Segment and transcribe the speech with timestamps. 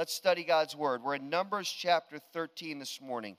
[0.00, 1.02] Let's study God's Word.
[1.02, 3.36] We're in Numbers chapter 13 this morning.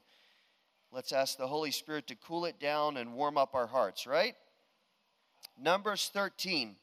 [0.92, 4.36] Let's ask the Holy Spirit to cool it down and warm up our hearts, right?
[5.60, 6.76] Numbers 13.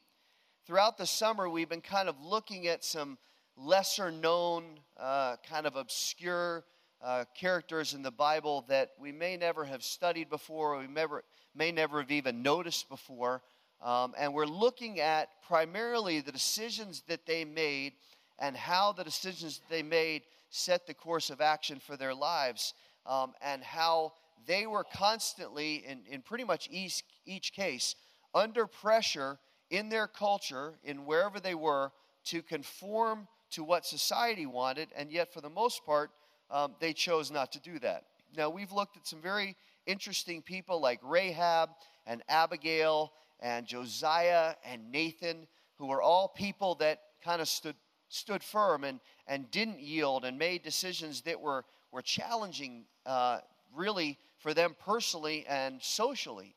[0.67, 3.17] Throughout the summer, we've been kind of looking at some
[3.55, 4.65] lesser known,
[4.99, 6.65] uh, kind of obscure
[7.01, 11.23] uh, characters in the Bible that we may never have studied before, or we never,
[11.55, 13.41] may never have even noticed before.
[13.81, 17.93] Um, and we're looking at primarily the decisions that they made
[18.39, 22.73] and how the decisions they made set the course of action for their lives,
[23.05, 24.13] um, and how
[24.47, 27.95] they were constantly, in, in pretty much each, each case,
[28.33, 29.37] under pressure
[29.69, 31.91] in their culture, in wherever they were,
[32.25, 36.11] to conform to what society wanted, and yet, for the most part,
[36.51, 38.03] um, they chose not to do that.
[38.35, 41.69] Now, we've looked at some very interesting people like Rahab
[42.05, 47.75] and Abigail and Josiah and Nathan, who were all people that kind of stood
[48.09, 53.39] stood firm and, and didn't yield and made decisions that were, were challenging, uh,
[53.75, 56.55] really, for them personally and socially.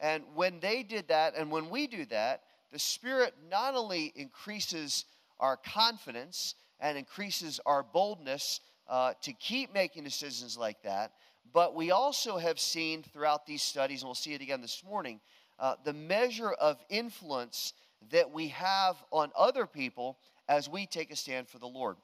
[0.00, 5.04] And when they did that, and when we do that, the Spirit not only increases
[5.38, 11.12] our confidence and increases our boldness uh, to keep making decisions like that,
[11.52, 15.20] but we also have seen throughout these studies, and we'll see it again this morning,
[15.58, 17.74] uh, the measure of influence
[18.10, 21.96] that we have on other people as we take a stand for the Lord.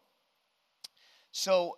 [1.33, 1.77] So,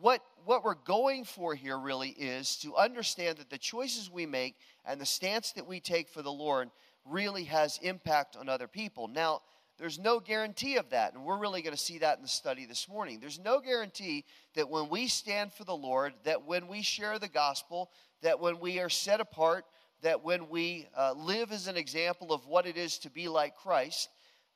[0.00, 4.54] what, what we're going for here really is to understand that the choices we make
[4.84, 6.70] and the stance that we take for the Lord
[7.04, 9.08] really has impact on other people.
[9.08, 9.42] Now,
[9.78, 12.66] there's no guarantee of that, and we're really going to see that in the study
[12.66, 13.20] this morning.
[13.20, 17.28] There's no guarantee that when we stand for the Lord, that when we share the
[17.28, 17.90] gospel,
[18.22, 19.64] that when we are set apart,
[20.02, 23.56] that when we uh, live as an example of what it is to be like
[23.56, 24.08] Christ,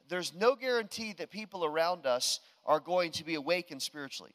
[0.08, 4.34] there's no guarantee that people around us are going to be awakened spiritually.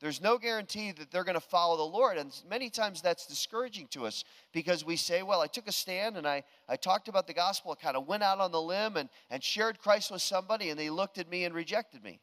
[0.00, 2.16] There's no guarantee that they're going to follow the Lord.
[2.16, 6.16] And many times that's discouraging to us because we say, well, I took a stand
[6.16, 7.72] and I, I talked about the gospel.
[7.72, 10.80] I kind of went out on the limb and, and shared Christ with somebody, and
[10.80, 12.18] they looked at me and rejected me.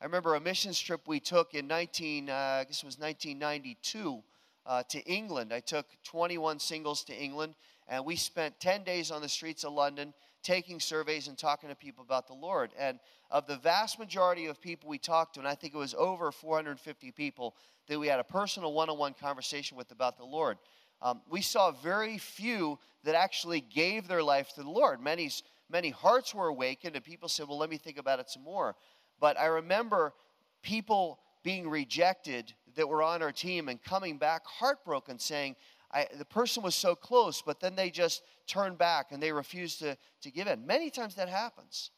[0.00, 4.22] I remember a missions trip we took in 19, uh, I guess it was 1992
[4.66, 5.52] uh, to England.
[5.52, 7.54] I took 21 singles to England,
[7.86, 10.12] and we spent 10 days on the streets of London
[10.44, 12.70] taking surveys and talking to people about the Lord.
[12.78, 13.00] And
[13.30, 16.30] of the vast majority of people we talked to, and I think it was over
[16.30, 17.56] 450 people
[17.88, 20.58] that we had a personal one on one conversation with about the Lord,
[21.02, 25.02] um, we saw very few that actually gave their life to the Lord.
[25.02, 25.30] Many,
[25.70, 28.76] many hearts were awakened, and people said, Well, let me think about it some more.
[29.20, 30.14] But I remember
[30.62, 35.56] people being rejected that were on our team and coming back heartbroken saying,
[35.94, 39.76] I, the person was so close, but then they just turn back and they refuse
[39.76, 40.66] to, to give in.
[40.66, 41.90] Many times that happens.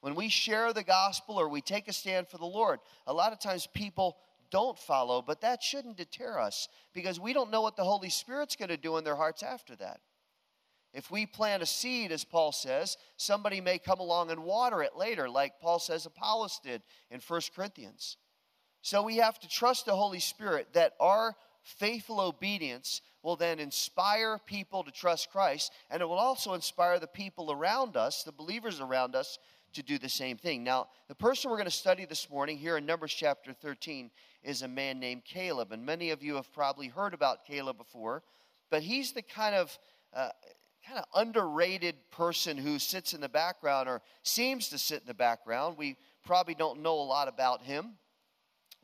[0.00, 3.32] When we share the gospel or we take a stand for the Lord, a lot
[3.32, 4.16] of times people
[4.50, 8.56] don't follow, but that shouldn't deter us because we don't know what the Holy Spirit's
[8.56, 10.00] going to do in their hearts after that.
[10.94, 14.96] If we plant a seed, as Paul says, somebody may come along and water it
[14.96, 18.16] later, like Paul says Apollos did in 1 Corinthians.
[18.80, 24.38] So we have to trust the Holy Spirit that our faithful obedience will then inspire
[24.46, 28.80] people to trust Christ, and it will also inspire the people around us, the believers
[28.80, 29.38] around us,
[29.74, 30.64] to do the same thing.
[30.64, 34.10] Now, the person we're going to study this morning here in Numbers chapter 13
[34.42, 38.22] is a man named Caleb, and many of you have probably heard about Caleb before,
[38.70, 39.78] but he's the kind of
[40.14, 40.30] uh,
[40.86, 45.14] kind of underrated person who sits in the background or seems to sit in the
[45.14, 45.76] background.
[45.76, 47.98] We probably don't know a lot about him.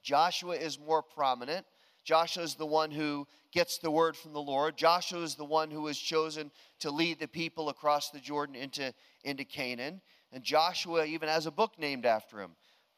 [0.02, 1.64] Joshua is more prominent.
[2.04, 4.76] Joshua is the one who gets the word from the Lord.
[4.76, 6.50] Joshua is the one who was chosen
[6.80, 8.92] to lead the people across the Jordan into,
[9.24, 10.00] into Canaan.
[10.32, 12.50] And Joshua even has a book named after him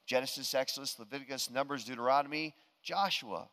[0.07, 3.49] Genesis, Exodus, Leviticus, Numbers, Deuteronomy, Joshua.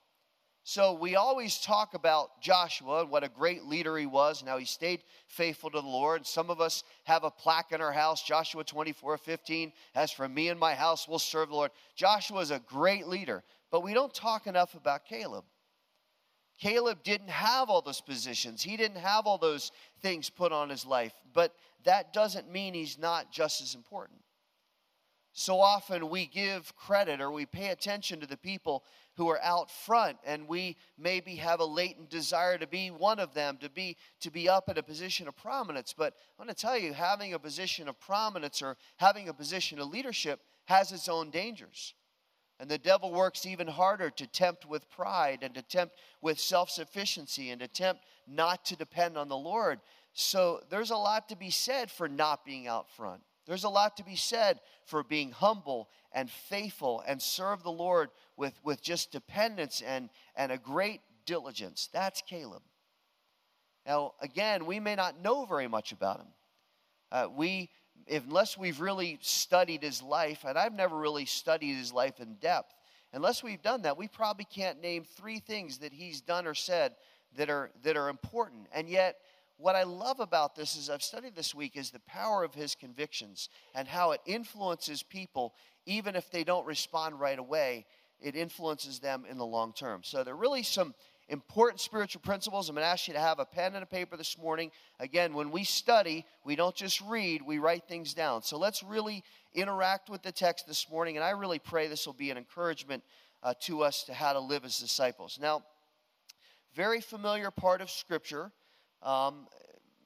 [0.65, 4.57] So we always talk about Joshua and what a great leader he was and how
[4.57, 6.25] he stayed faithful to the Lord.
[6.25, 9.73] Some of us have a plaque in our house, Joshua 24 15.
[9.93, 11.71] As for me and my house, we'll serve the Lord.
[11.95, 15.45] Joshua is a great leader, but we don't talk enough about Caleb.
[16.59, 20.85] Caleb didn't have all those positions, he didn't have all those things put on his
[20.85, 24.19] life, but that doesn't mean he's not just as important.
[25.31, 28.83] So often we give credit or we pay attention to the people
[29.15, 33.33] who are out front and we maybe have a latent desire to be one of
[33.33, 36.55] them to be to be up in a position of prominence but i want to
[36.55, 41.07] tell you having a position of prominence or having a position of leadership has its
[41.07, 41.93] own dangers
[42.59, 46.69] and the devil works even harder to tempt with pride and to tempt with self
[46.69, 49.79] sufficiency and to tempt not to depend on the Lord.
[50.13, 53.21] So there's a lot to be said for not being out front.
[53.45, 58.09] There's a lot to be said for being humble and faithful and serve the Lord
[58.37, 61.89] with, with just dependence and, and a great diligence.
[61.91, 62.61] That's Caleb.
[63.85, 66.27] Now, again, we may not know very much about him.
[67.11, 67.69] Uh, we,
[68.09, 72.73] unless we've really studied his life, and I've never really studied his life in depth,
[73.13, 76.95] unless we've done that, we probably can't name three things that he's done or said
[77.37, 78.67] that are, that are important.
[78.73, 79.17] And yet,
[79.57, 82.75] what I love about this is I've studied this week is the power of his
[82.75, 85.53] convictions and how it influences people
[85.85, 87.85] even if they don't respond right away,
[88.21, 90.01] it influences them in the long term.
[90.03, 90.93] So there are really some
[91.33, 92.69] important spiritual principles.
[92.69, 94.71] I'm going to ask you to have a pen and a paper this morning.
[94.99, 98.43] Again, when we study, we don't just read, we write things down.
[98.43, 102.13] So let's really interact with the text this morning, and I really pray this will
[102.13, 103.03] be an encouragement
[103.41, 105.39] uh, to us to how to live as disciples.
[105.41, 105.63] Now,
[106.75, 108.51] very familiar part of Scripture.
[109.01, 109.47] Um,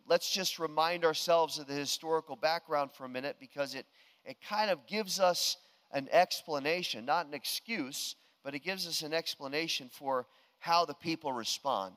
[0.08, 3.86] let's just remind ourselves of the historical background for a minute because it,
[4.26, 5.58] it kind of gives us
[5.92, 8.16] an explanation, not an excuse,
[8.46, 10.26] but it gives us an explanation for
[10.60, 11.96] how the people respond.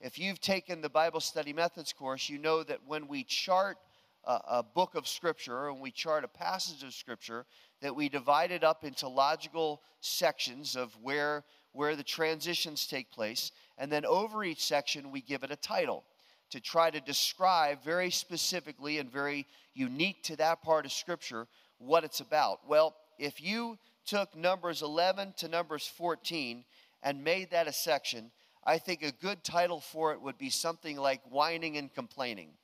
[0.00, 3.78] If you've taken the Bible study methods course, you know that when we chart
[4.24, 7.46] a, a book of Scripture and we chart a passage of Scripture,
[7.80, 13.52] that we divide it up into logical sections of where, where the transitions take place.
[13.78, 16.04] And then over each section, we give it a title
[16.50, 21.46] to try to describe very specifically and very unique to that part of Scripture
[21.78, 22.60] what it's about.
[22.68, 26.64] Well, if you took Numbers 11 to Numbers 14
[27.04, 28.32] and made that a section,
[28.64, 32.54] I think a good title for it would be something like Whining and Complaining,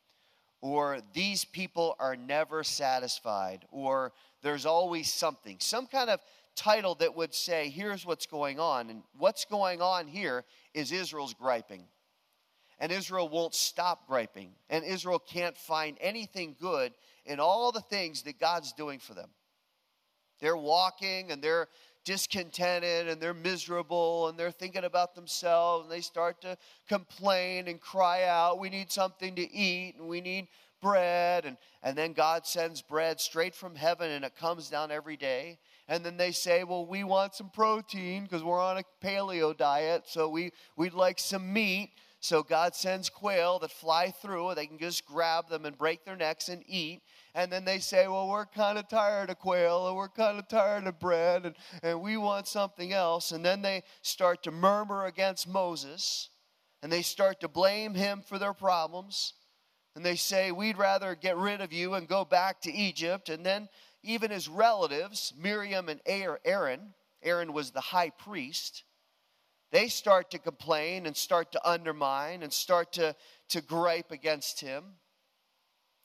[0.62, 5.58] or These People Are Never Satisfied, or There's Always Something.
[5.60, 6.20] Some kind of
[6.56, 8.90] title that would say, Here's what's going on.
[8.90, 10.44] And what's going on here
[10.74, 11.84] is Israel's griping.
[12.78, 14.52] And Israel won't stop griping.
[14.70, 16.92] And Israel can't find anything good
[17.26, 19.28] in all the things that God's doing for them.
[20.40, 21.68] They're walking and they're
[22.04, 26.56] discontented and they're miserable and they're thinking about themselves and they start to
[26.88, 30.48] complain and cry out, We need something to eat and we need
[30.80, 31.44] bread.
[31.44, 35.58] And, and then God sends bread straight from heaven and it comes down every day.
[35.88, 40.04] And then they say, Well, we want some protein because we're on a paleo diet,
[40.06, 41.90] so we, we'd like some meat.
[42.22, 44.54] So God sends quail that fly through.
[44.54, 47.00] They can just grab them and break their necks and eat
[47.34, 50.48] and then they say, Well, we're kind of tired of quail and we're kind of
[50.48, 53.32] tired of bread and, and we want something else.
[53.32, 56.30] And then they start to murmur against Moses
[56.82, 59.34] and they start to blame him for their problems.
[59.94, 63.28] And they say, We'd rather get rid of you and go back to Egypt.
[63.28, 63.68] And then
[64.02, 68.84] even his relatives, Miriam and Aaron, Aaron was the high priest,
[69.72, 73.14] they start to complain and start to undermine and start to,
[73.50, 74.84] to gripe against him.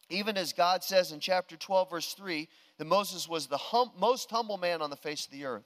[0.10, 2.48] Even as God says in chapter 12, verse 3,
[2.78, 5.66] that Moses was the hum- most humble man on the face of the earth.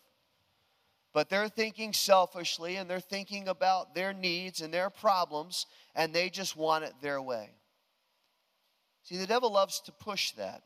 [1.12, 5.66] But they're thinking selfishly and they're thinking about their needs and their problems,
[5.96, 7.50] and they just want it their way.
[9.04, 10.62] See, the devil loves to push that.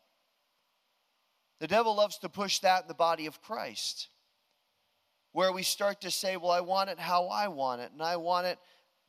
[1.60, 4.10] The devil loves to push that in the body of Christ,
[5.32, 8.18] where we start to say, Well, I want it how I want it, and I
[8.18, 8.60] want it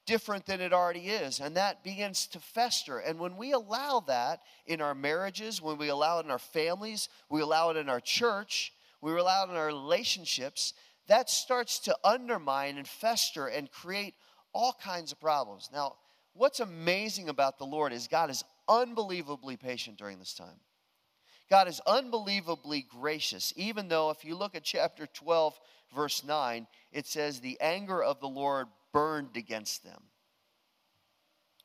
[0.06, 1.41] different than it already is.
[1.41, 2.99] And that begins to fester.
[2.99, 7.09] And when we allow that in our marriages, when we allow it in our families,
[7.29, 10.75] we allow it in our church, we allow it in our relationships,
[11.06, 14.15] that starts to undermine and fester and create
[14.53, 15.69] all kinds of problems.
[15.73, 15.96] Now,
[16.32, 20.61] what's amazing about the Lord is God is unbelievably patient during this time.
[21.51, 25.58] God is unbelievably gracious, even though if you look at chapter 12,
[25.94, 30.01] verse 9, it says, The anger of the Lord burned against them.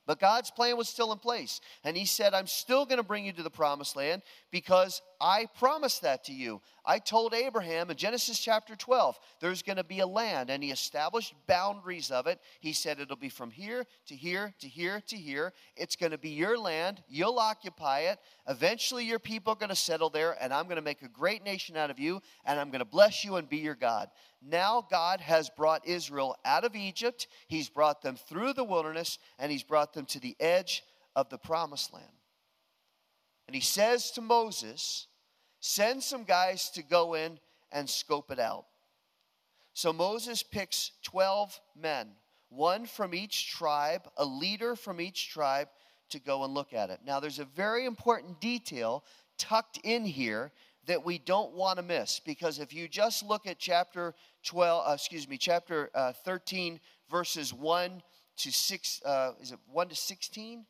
[0.09, 1.61] But God's plan was still in place.
[1.83, 5.45] And He said, I'm still going to bring you to the promised land because I
[5.59, 6.61] promised that to you.
[6.83, 10.71] I told Abraham in Genesis chapter 12, there's going to be a land, and He
[10.71, 12.39] established boundaries of it.
[12.59, 15.53] He said, It'll be from here to here to here to here.
[15.75, 17.03] It's going to be your land.
[17.07, 18.17] You'll occupy it.
[18.47, 21.43] Eventually, your people are going to settle there, and I'm going to make a great
[21.43, 24.09] nation out of you, and I'm going to bless you and be your God.
[24.41, 27.27] Now, God has brought Israel out of Egypt.
[27.47, 30.83] He's brought them through the wilderness, and He's brought them to the edge
[31.15, 32.05] of the promised land.
[33.47, 35.07] And He says to Moses,
[35.59, 37.39] Send some guys to go in
[37.71, 38.65] and scope it out.
[39.73, 42.09] So Moses picks 12 men,
[42.49, 45.67] one from each tribe, a leader from each tribe,
[46.09, 47.01] to go and look at it.
[47.05, 49.03] Now, there's a very important detail
[49.37, 50.51] tucked in here
[50.85, 54.93] that we don't want to miss because if you just look at chapter 12, uh,
[54.93, 58.01] excuse me, chapter uh, 13, verses 1
[58.37, 60.65] to 6, uh, is it 1 to 16?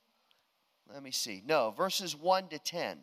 [0.91, 1.43] Let me see.
[1.45, 2.97] No, verses 1 to 10.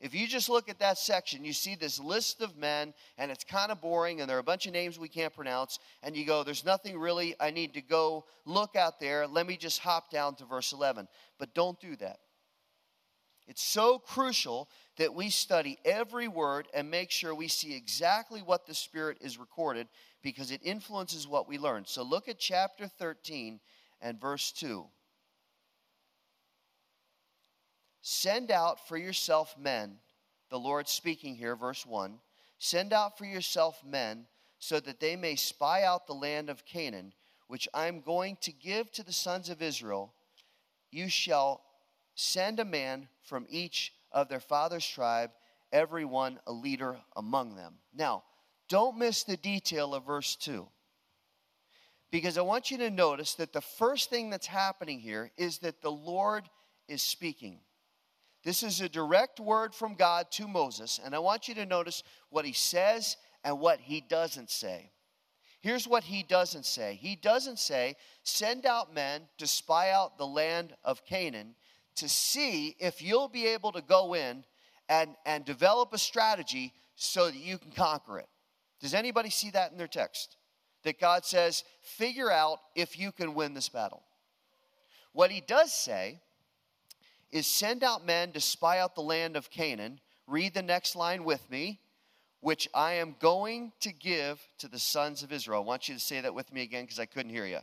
[0.00, 3.42] If you just look at that section, you see this list of men, and it's
[3.42, 6.24] kind of boring, and there are a bunch of names we can't pronounce, and you
[6.24, 9.26] go, There's nothing really I need to go look out there.
[9.26, 11.08] Let me just hop down to verse 11.
[11.38, 12.18] But don't do that.
[13.48, 14.68] It's so crucial
[14.98, 19.38] that we study every word and make sure we see exactly what the Spirit is
[19.38, 19.88] recorded
[20.22, 21.84] because it influences what we learn.
[21.86, 23.60] So look at chapter 13
[24.00, 24.84] and verse 2.
[28.02, 29.98] Send out for yourself men,
[30.50, 32.18] the Lord speaking here, verse 1.
[32.58, 34.26] Send out for yourself men
[34.58, 37.12] so that they may spy out the land of Canaan,
[37.46, 40.12] which I am going to give to the sons of Israel.
[40.90, 41.62] You shall
[42.16, 45.30] send a man from each of their father's tribe,
[45.72, 47.74] every one a leader among them.
[47.94, 48.24] Now,
[48.68, 50.66] don't miss the detail of verse 2.
[52.10, 55.82] Because I want you to notice that the first thing that's happening here is that
[55.82, 56.48] the Lord
[56.88, 57.60] is speaking.
[58.44, 62.02] This is a direct word from God to Moses, and I want you to notice
[62.30, 64.90] what he says and what he doesn't say.
[65.60, 70.26] Here's what he doesn't say He doesn't say, Send out men to spy out the
[70.26, 71.56] land of Canaan
[71.98, 74.44] to see if you'll be able to go in
[74.88, 78.28] and, and develop a strategy so that you can conquer it.
[78.80, 80.36] Does anybody see that in their text?
[80.84, 84.02] That God says, figure out if you can win this battle.
[85.12, 86.20] What he does say
[87.30, 90.00] is send out men to spy out the land of Canaan.
[90.26, 91.80] Read the next line with me,
[92.40, 95.62] which I am going to give to the sons of Israel.
[95.62, 97.58] I want you to say that with me again because I couldn't hear you.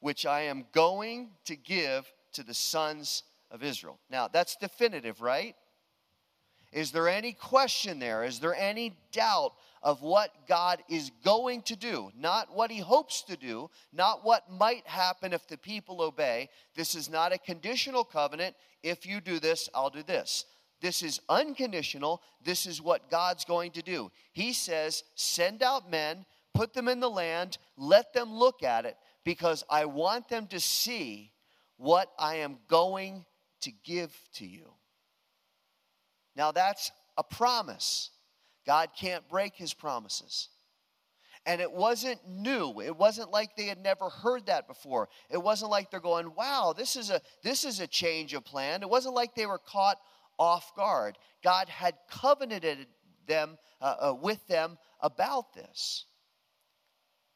[0.00, 3.98] Which I am going to give to the sons of Israel.
[4.10, 5.54] Now, that's definitive, right?
[6.72, 8.24] Is there any question there?
[8.24, 12.10] Is there any doubt of what God is going to do?
[12.18, 16.48] Not what he hopes to do, not what might happen if the people obey.
[16.74, 18.56] This is not a conditional covenant.
[18.82, 20.44] If you do this, I'll do this.
[20.80, 22.20] This is unconditional.
[22.44, 24.10] This is what God's going to do.
[24.32, 28.96] He says, Send out men, put them in the land, let them look at it,
[29.24, 31.32] because I want them to see
[31.78, 33.24] what I am going
[33.66, 34.72] to give to you.
[36.36, 38.10] Now, that's a promise.
[38.66, 40.48] God can't break his promises.
[41.44, 42.80] And it wasn't new.
[42.80, 45.08] It wasn't like they had never heard that before.
[45.30, 48.82] It wasn't like they're going, "Wow, this is a this is a change of plan."
[48.82, 49.98] It wasn't like they were caught
[50.38, 51.16] off guard.
[51.44, 52.88] God had covenanted
[53.28, 56.06] them uh, uh, with them about this.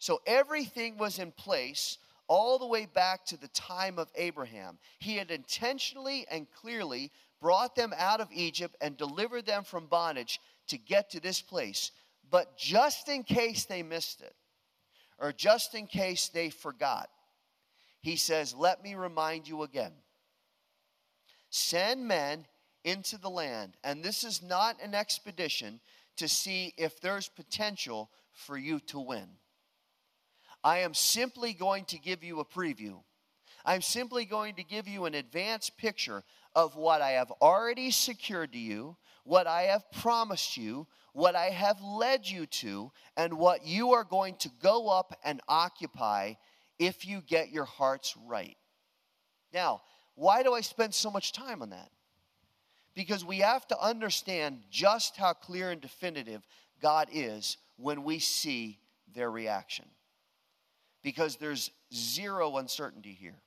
[0.00, 1.98] So everything was in place
[2.30, 4.78] all the way back to the time of Abraham.
[5.00, 7.10] He had intentionally and clearly
[7.42, 11.90] brought them out of Egypt and delivered them from bondage to get to this place.
[12.30, 14.32] But just in case they missed it,
[15.18, 17.10] or just in case they forgot,
[18.00, 19.92] he says, Let me remind you again.
[21.50, 22.46] Send men
[22.84, 25.80] into the land, and this is not an expedition
[26.16, 29.26] to see if there's potential for you to win.
[30.62, 33.00] I am simply going to give you a preview.
[33.64, 36.22] I'm simply going to give you an advanced picture
[36.54, 41.46] of what I have already secured to you, what I have promised you, what I
[41.46, 46.34] have led you to, and what you are going to go up and occupy
[46.78, 48.56] if you get your hearts right.
[49.52, 49.82] Now,
[50.14, 51.90] why do I spend so much time on that?
[52.94, 56.46] Because we have to understand just how clear and definitive
[56.82, 58.78] God is when we see
[59.14, 59.86] their reaction
[61.02, 63.40] because there's zero uncertainty here.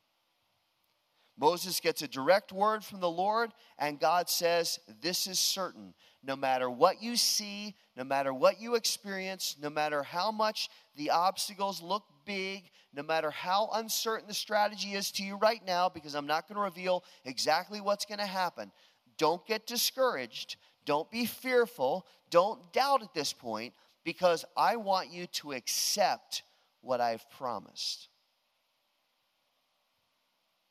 [1.38, 5.94] Moses gets a direct word from the Lord, and God says, This is certain.
[6.24, 11.10] No matter what you see, no matter what you experience, no matter how much the
[11.10, 16.14] obstacles look big, no matter how uncertain the strategy is to you right now, because
[16.14, 18.72] I'm not going to reveal exactly what's going to happen,
[19.18, 20.58] don't get discouraged.
[20.86, 22.06] Don't be fearful.
[22.30, 26.44] Don't doubt at this point, because I want you to accept
[26.84, 28.10] what I've promised.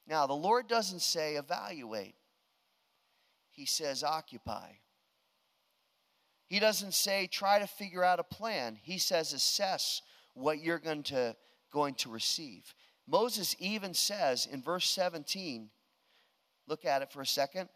[0.06, 2.14] Now, the Lord doesn't say evaluate,
[3.50, 4.72] He says occupy.
[6.46, 10.02] He doesn't say try to figure out a plan, He says assess
[10.34, 11.34] what you're going to,
[11.72, 12.74] going to receive.
[13.06, 15.70] Moses even says in verse 17,
[16.68, 17.68] look at it for a second,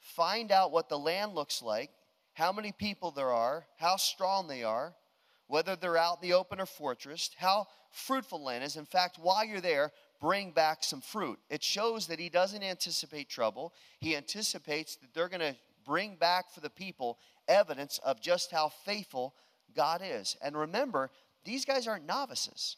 [0.00, 1.90] find out what the land looks like,
[2.34, 4.94] how many people there are, how strong they are,
[5.46, 8.76] whether they're out in the open or fortress, how fruitful land is.
[8.76, 11.38] In fact, while you're there, bring back some fruit.
[11.50, 13.72] It shows that he doesn't anticipate trouble.
[14.00, 18.70] He anticipates that they're going to bring back for the people evidence of just how
[18.84, 19.34] faithful
[19.76, 20.36] God is.
[20.42, 21.10] And remember,
[21.44, 22.76] these guys aren't novices.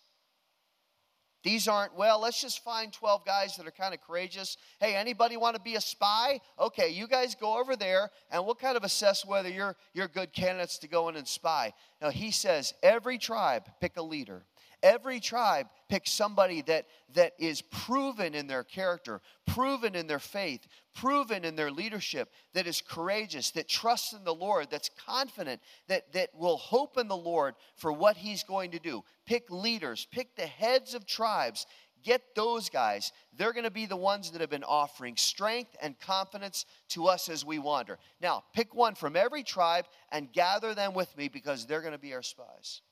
[1.43, 4.57] These aren't, well, let's just find 12 guys that are kind of courageous.
[4.81, 6.40] Hey, anybody want to be a spy?
[6.59, 10.33] Okay, you guys go over there and we'll kind of assess whether you're, you're good
[10.33, 11.73] candidates to go in and spy.
[12.02, 14.43] Now, he says every tribe pick a leader.
[14.87, 20.64] Every tribe picks somebody that, that is proven in their character, proven in their faith,
[20.95, 26.12] proven in their leadership, that is courageous, that trusts in the Lord, that's confident, that,
[26.12, 29.02] that will hope in the Lord for what He's going to do.
[29.26, 31.66] Pick leaders, pick the heads of tribes.
[32.05, 33.11] Get those guys.
[33.37, 37.28] They're going to be the ones that have been offering strength and confidence to us
[37.28, 37.99] as we wander.
[38.21, 41.99] Now, pick one from every tribe and gather them with me because they're going to
[41.99, 42.83] be our spies.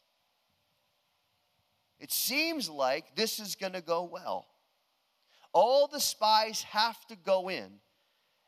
[1.99, 4.47] It seems like this is going to go well.
[5.53, 7.81] All the spies have to go in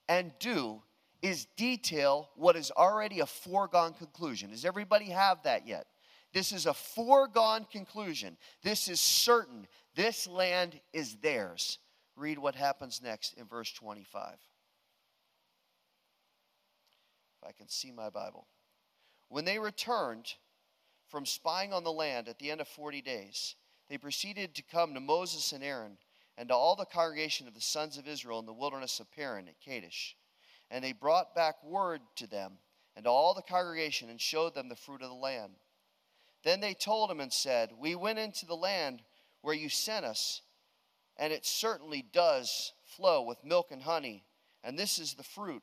[0.09, 0.83] and do
[1.23, 4.51] is detail what is already a foregone conclusion.
[4.51, 5.87] Does everybody have that yet?
[6.33, 8.37] This is a foregone conclusion.
[8.63, 9.67] This is certain.
[9.95, 11.79] This land is theirs.
[12.17, 14.35] Read what happens next in verse 25.
[17.43, 18.47] If I can see my Bible.
[19.29, 20.35] When they returned,
[21.17, 23.55] from spying on the land at the end of 40 days,
[23.89, 25.97] they proceeded to come to Moses and Aaron
[26.37, 29.49] and to all the congregation of the sons of Israel in the wilderness of Paran
[29.49, 30.15] at Kadesh.
[30.71, 32.59] And they brought back word to them
[32.95, 35.53] and to all the congregation and showed them the fruit of the land.
[36.45, 39.01] Then they told him and said, We went into the land
[39.41, 40.43] where you sent us,
[41.17, 44.23] and it certainly does flow with milk and honey,
[44.63, 45.63] and this is the fruit.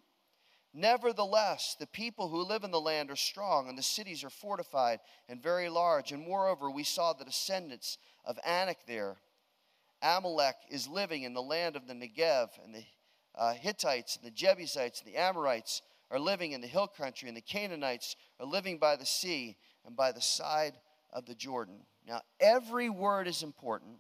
[0.74, 5.00] Nevertheless, the people who live in the land are strong, and the cities are fortified
[5.30, 6.12] and very large.
[6.12, 9.18] And moreover, we saw the descendants of Anak there.
[10.02, 12.84] Amalek is living in the land of the Negev, and the
[13.36, 17.38] uh, Hittites, and the Jebusites, and the Amorites are living in the hill country, and
[17.38, 20.74] the Canaanites are living by the sea and by the side
[21.12, 21.86] of the Jordan.
[22.08, 23.98] Now, every word is important.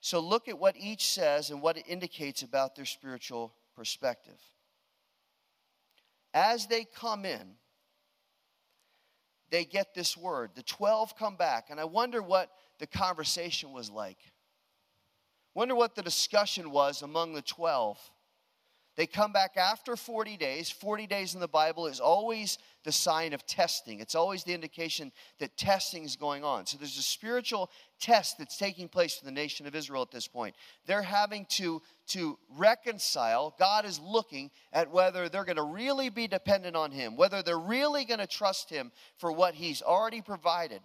[0.00, 4.38] So look at what each says and what it indicates about their spiritual perspective
[6.34, 7.56] as they come in,
[9.50, 10.50] they get this word.
[10.54, 14.18] The 12 come back, and I wonder what the conversation was like.
[15.54, 17.98] Wonder what the discussion was among the 12.
[19.00, 20.68] They come back after 40 days.
[20.68, 25.10] 40 days in the Bible is always the sign of testing, it's always the indication
[25.38, 26.66] that testing is going on.
[26.66, 30.28] So there's a spiritual test that's taking place for the nation of Israel at this
[30.28, 30.54] point.
[30.84, 33.54] They're having to, to reconcile.
[33.58, 37.58] God is looking at whether they're going to really be dependent on Him, whether they're
[37.58, 40.82] really going to trust Him for what He's already provided.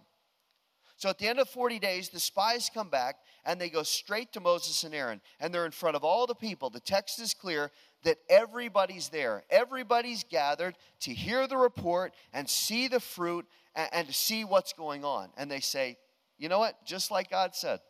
[0.96, 4.32] So at the end of 40 days, the spies come back and they go straight
[4.32, 6.70] to Moses and Aaron, and they're in front of all the people.
[6.70, 7.70] The text is clear
[8.06, 9.42] that everybody's there.
[9.50, 14.72] Everybody's gathered to hear the report and see the fruit and, and to see what's
[14.72, 15.30] going on.
[15.36, 15.98] And they say,
[16.38, 16.84] you know what?
[16.86, 17.80] Just like God said,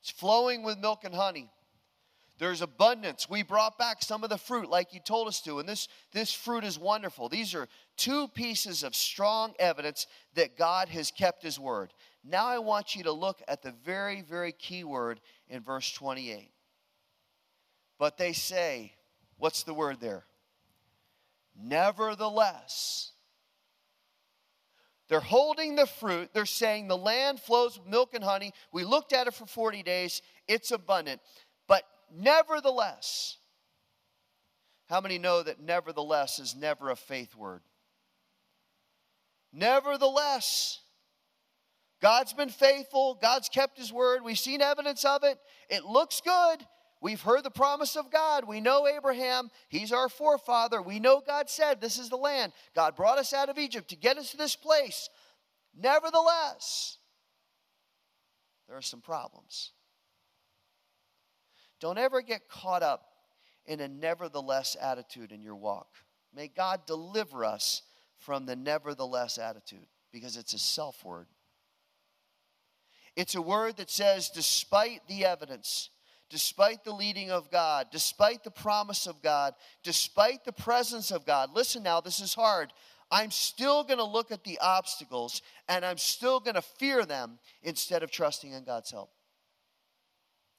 [0.00, 1.48] it's flowing with milk and honey.
[2.38, 3.28] There's abundance.
[3.28, 6.32] We brought back some of the fruit like you told us to, and this, this
[6.32, 7.30] fruit is wonderful.
[7.30, 11.94] These are two pieces of strong evidence that God has kept his word.
[12.22, 16.50] Now I want you to look at the very, very key word in verse 28.
[17.98, 18.92] But they say,
[19.36, 20.24] what's the word there?
[21.60, 23.12] Nevertheless.
[25.08, 26.30] They're holding the fruit.
[26.32, 28.52] They're saying the land flows with milk and honey.
[28.72, 30.22] We looked at it for 40 days.
[30.46, 31.20] It's abundant.
[31.66, 31.82] But
[32.14, 33.38] nevertheless,
[34.88, 37.62] how many know that nevertheless is never a faith word?
[39.52, 40.80] Nevertheless,
[42.00, 43.18] God's been faithful.
[43.20, 44.22] God's kept his word.
[44.22, 45.38] We've seen evidence of it.
[45.70, 46.66] It looks good.
[47.00, 48.46] We've heard the promise of God.
[48.46, 49.50] We know Abraham.
[49.68, 50.82] He's our forefather.
[50.82, 52.52] We know God said, This is the land.
[52.74, 55.08] God brought us out of Egypt to get us to this place.
[55.76, 56.98] Nevertheless,
[58.66, 59.72] there are some problems.
[61.80, 63.04] Don't ever get caught up
[63.64, 65.88] in a nevertheless attitude in your walk.
[66.34, 67.82] May God deliver us
[68.16, 71.26] from the nevertheless attitude because it's a self word.
[73.14, 75.90] It's a word that says, despite the evidence,
[76.30, 81.50] despite the leading of God, despite the promise of God, despite the presence of God.
[81.54, 82.72] Listen now, this is hard.
[83.10, 87.38] I'm still going to look at the obstacles and I'm still going to fear them
[87.62, 89.10] instead of trusting in God's help.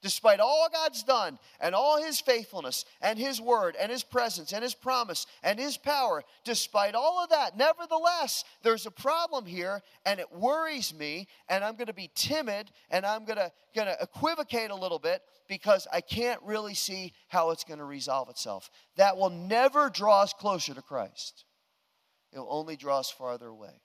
[0.02, 4.62] Despite all God's done and all His faithfulness and His word and His presence and
[4.62, 10.18] His promise and His power, despite all of that, nevertheless, there's a problem here and
[10.18, 13.52] it worries me and I'm going to be timid and I'm going to,
[14.00, 18.70] equivocate a little bit because I can't really see how it's going to resolve itself.
[18.96, 21.44] That will never draw us closer to Christ,
[22.32, 23.80] it will only draw us farther away.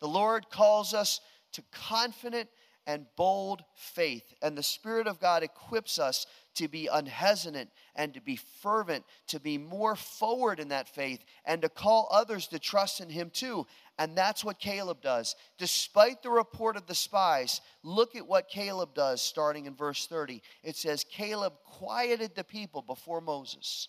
[0.00, 1.20] The Lord calls us
[1.52, 2.48] to confident
[2.86, 4.34] and bold faith.
[4.42, 9.40] And the Spirit of God equips us to be unhesitant and to be fervent, to
[9.40, 13.66] be more forward in that faith, and to call others to trust in Him too.
[13.98, 15.36] And that's what Caleb does.
[15.58, 20.42] Despite the report of the spies, look at what Caleb does starting in verse 30.
[20.62, 23.88] It says, Caleb quieted the people before Moses.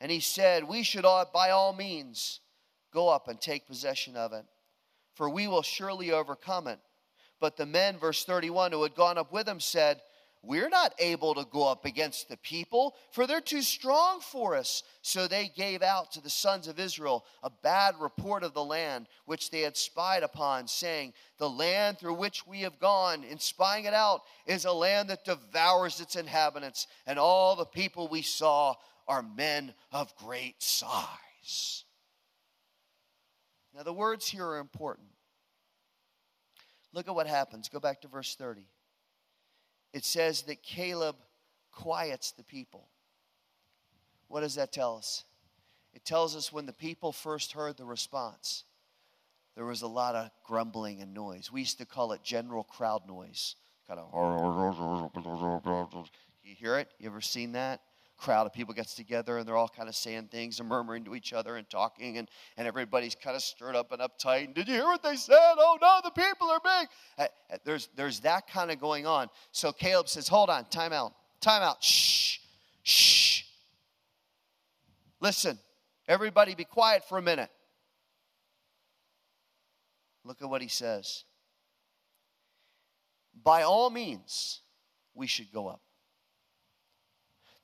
[0.00, 2.40] And he said, We should all, by all means
[2.92, 4.44] go up and take possession of it,
[5.14, 6.78] for we will surely overcome it.
[7.40, 10.00] But the men, verse 31, who had gone up with him said,
[10.42, 14.82] we're not able to go up against the people, for they're too strong for us.
[15.02, 19.06] So they gave out to the sons of Israel a bad report of the land
[19.26, 23.84] which they had spied upon, saying, The land through which we have gone in spying
[23.84, 28.76] it out is a land that devours its inhabitants, and all the people we saw
[29.06, 31.84] are men of great size.
[33.74, 35.09] Now, the words here are important.
[36.92, 37.68] Look at what happens.
[37.68, 38.66] Go back to verse 30
[39.92, 41.16] it says that Caleb
[41.72, 42.88] quiets the people.
[44.28, 45.24] What does that tell us?
[45.92, 48.64] It tells us when the people first heard the response,
[49.56, 51.50] there was a lot of grumbling and noise.
[51.50, 53.56] We used to call it general crowd noise.
[53.88, 54.10] Kind of,
[56.44, 56.88] you hear it?
[57.00, 57.80] You ever seen that?
[58.20, 61.14] Crowd of people gets together and they're all kind of saying things and murmuring to
[61.14, 64.44] each other and talking and, and everybody's kind of stirred up and uptight.
[64.44, 65.36] And did you hear what they said?
[65.36, 66.88] Oh no the people are big.
[67.18, 69.28] Uh, uh, there's, there's that kind of going on.
[69.52, 72.38] So caleb says hold on time out time out shh
[72.82, 73.42] shh.
[75.20, 75.58] Listen
[76.06, 77.50] everybody be quiet for a minute.
[80.24, 81.24] Look at what he says.
[83.42, 84.60] By all means
[85.14, 85.80] we should go up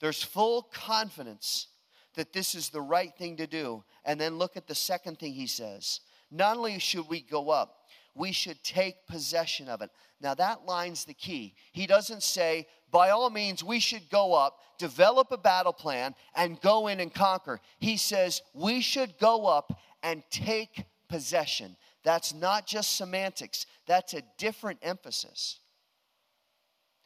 [0.01, 1.69] there's full confidence
[2.15, 3.85] that this is the right thing to do.
[4.05, 6.01] And then look at the second thing he says.
[6.31, 7.77] Not only should we go up,
[8.15, 9.91] we should take possession of it.
[10.21, 11.55] Now, that line's the key.
[11.73, 16.61] He doesn't say, by all means, we should go up, develop a battle plan, and
[16.63, 17.61] go in and conquer.
[17.79, 21.77] He says, we should go up and take possession.
[22.05, 25.61] That's not just semantics, that's a different emphasis.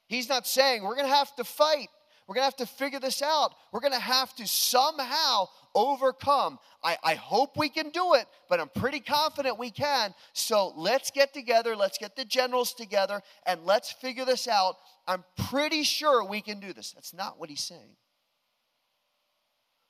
[0.06, 1.88] He's not saying we're going to have to fight.
[2.30, 3.56] We're going to have to figure this out.
[3.72, 6.60] We're going to have to somehow overcome.
[6.80, 10.14] I, I hope we can do it, but I'm pretty confident we can.
[10.32, 11.74] So let's get together.
[11.74, 14.76] Let's get the generals together and let's figure this out.
[15.08, 16.92] I'm pretty sure we can do this.
[16.92, 17.96] That's not what he's saying.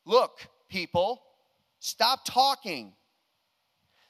[0.06, 0.38] Look,
[0.70, 1.20] people,
[1.78, 2.94] stop talking.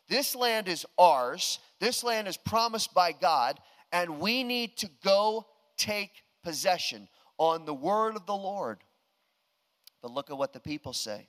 [0.09, 1.59] This land is ours.
[1.81, 3.59] This land is promised by God,
[3.91, 6.13] and we need to go take
[6.45, 7.09] possession
[7.41, 8.81] on the word of the Lord.
[10.03, 11.27] But look at what the people say.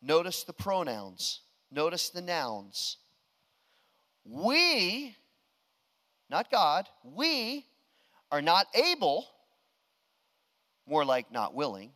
[0.00, 2.96] Notice the pronouns, notice the nouns.
[4.24, 5.16] We,
[6.30, 7.66] not God, we
[8.30, 9.26] are not able,
[10.86, 11.90] more like not willing,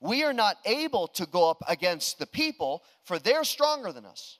[0.00, 4.38] we are not able to go up against the people, for they're stronger than us.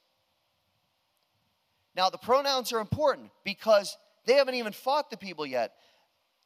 [1.96, 5.72] Now, the pronouns are important because they haven't even fought the people yet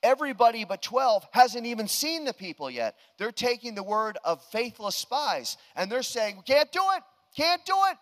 [0.02, 2.96] everybody but 12 hasn't even seen the people yet.
[3.18, 7.02] They're taking the word of faithless spies and they're saying, We can't do it,
[7.36, 7.96] can't do it.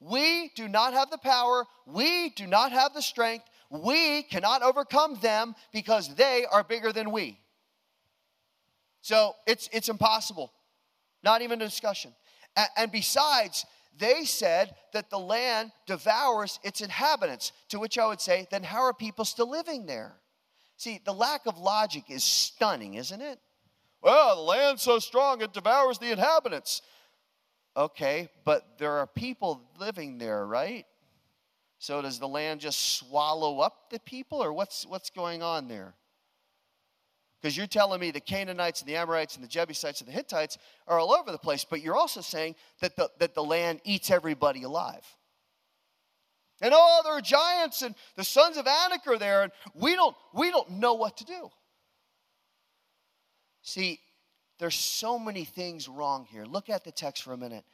[0.00, 5.18] We do not have the power, we do not have the strength, we cannot overcome
[5.20, 7.40] them because they are bigger than we.
[9.00, 10.52] So it's, it's impossible,
[11.22, 12.12] not even a discussion.
[12.56, 13.64] And, and besides,
[13.98, 18.82] they said that the land devours its inhabitants, to which I would say, then how
[18.82, 20.16] are people still living there?
[20.76, 23.38] See, the lack of logic is stunning, isn't it?
[24.02, 26.82] Well, the land's so strong it devours the inhabitants.
[27.76, 30.86] Okay, but there are people living there, right?
[31.78, 35.94] So does the land just swallow up the people, or what's what's going on there?
[37.40, 40.56] Because you're telling me the Canaanites and the Amorites and the Jebusites and the Hittites
[40.88, 44.10] are all over the place, but you're also saying that the, that the land eats
[44.10, 45.04] everybody alive.
[46.60, 50.16] And oh, there are giants and the sons of Anak are there, and we don't,
[50.32, 51.50] we don't know what to do.
[53.62, 54.00] See,
[54.58, 56.44] there's so many things wrong here.
[56.44, 57.64] Look at the text for a minute.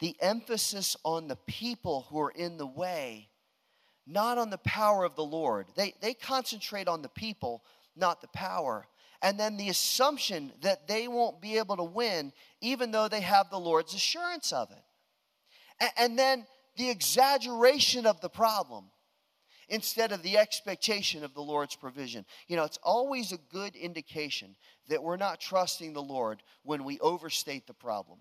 [0.00, 3.28] The emphasis on the people who are in the way,
[4.06, 5.66] not on the power of the Lord.
[5.76, 7.62] They, they concentrate on the people,
[7.94, 8.86] not the power.
[9.22, 13.50] And then the assumption that they won't be able to win, even though they have
[13.50, 14.82] the Lord's assurance of it.
[15.78, 18.84] And, and then the exaggeration of the problem
[19.68, 22.24] instead of the expectation of the Lord's provision.
[22.48, 24.56] You know, it's always a good indication
[24.88, 28.18] that we're not trusting the Lord when we overstate the problem.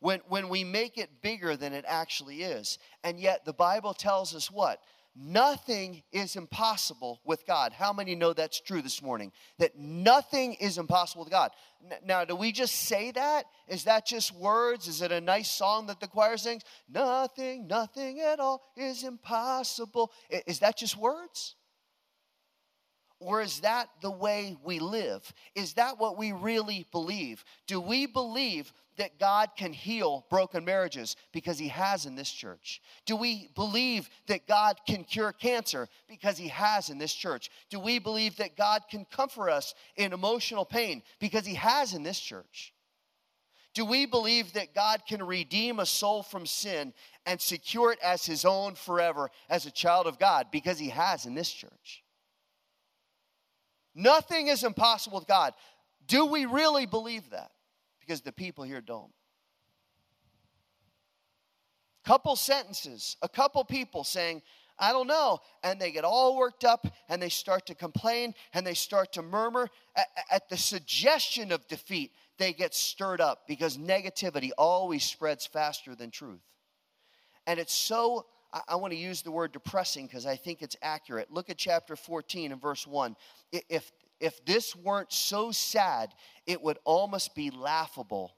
[0.00, 2.78] when, when we make it bigger than it actually is.
[3.02, 4.80] And yet, the Bible tells us what?
[5.16, 7.72] Nothing is impossible with God.
[7.72, 9.30] How many know that's true this morning?
[9.58, 11.52] That nothing is impossible with God.
[12.04, 13.44] Now, do we just say that?
[13.68, 14.88] Is that just words?
[14.88, 16.62] Is it a nice song that the choir sings?
[16.88, 20.10] Nothing, nothing at all is impossible.
[20.30, 21.54] Is that just words?
[23.20, 25.32] Or is that the way we live?
[25.54, 27.44] Is that what we really believe?
[27.66, 32.80] Do we believe that God can heal broken marriages because He has in this church?
[33.06, 37.50] Do we believe that God can cure cancer because He has in this church?
[37.70, 42.02] Do we believe that God can comfort us in emotional pain because He has in
[42.02, 42.72] this church?
[43.74, 46.94] Do we believe that God can redeem a soul from sin
[47.26, 51.26] and secure it as His own forever as a child of God because He has
[51.26, 52.03] in this church?
[53.94, 55.54] Nothing is impossible with God.
[56.06, 57.50] Do we really believe that?
[58.00, 59.12] Because the people here don't.
[62.04, 64.42] Couple sentences, a couple people saying,
[64.78, 65.38] I don't know.
[65.62, 69.22] And they get all worked up and they start to complain and they start to
[69.22, 69.68] murmur.
[69.96, 75.94] At, at, the suggestion of defeat, they get stirred up because negativity always spreads faster
[75.94, 76.42] than truth.
[77.46, 80.76] And it's so, I, I want to use the word depressing because I think it's
[80.80, 81.30] accurate.
[81.30, 83.16] Look at chapter 14 and verse 1.
[83.68, 86.14] If, if this weren't so sad,
[86.46, 88.32] it would almost be laughable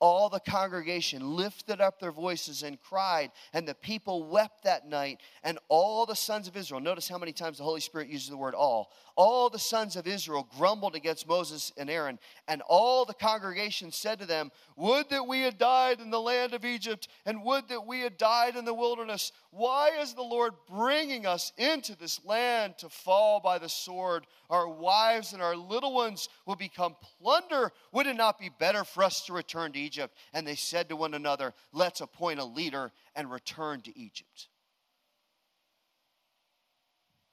[0.00, 5.20] all the congregation lifted up their voices and cried, and the people wept that night.
[5.42, 8.36] And all the sons of Israel, notice how many times the Holy Spirit uses the
[8.36, 12.20] word all, all the sons of Israel grumbled against Moses and Aaron.
[12.46, 16.54] And all the congregation said to them, Would that we had died in the land
[16.54, 19.32] of Egypt, and would that we had died in the wilderness.
[19.50, 24.24] Why is the Lord bringing us into this land to fall by the sword?
[24.50, 27.72] Our wives and our little ones will become plunder.
[27.90, 30.16] Would it not be better for us to return to Egypt?
[30.32, 34.46] And they said to one another, Let's appoint a leader and return to Egypt.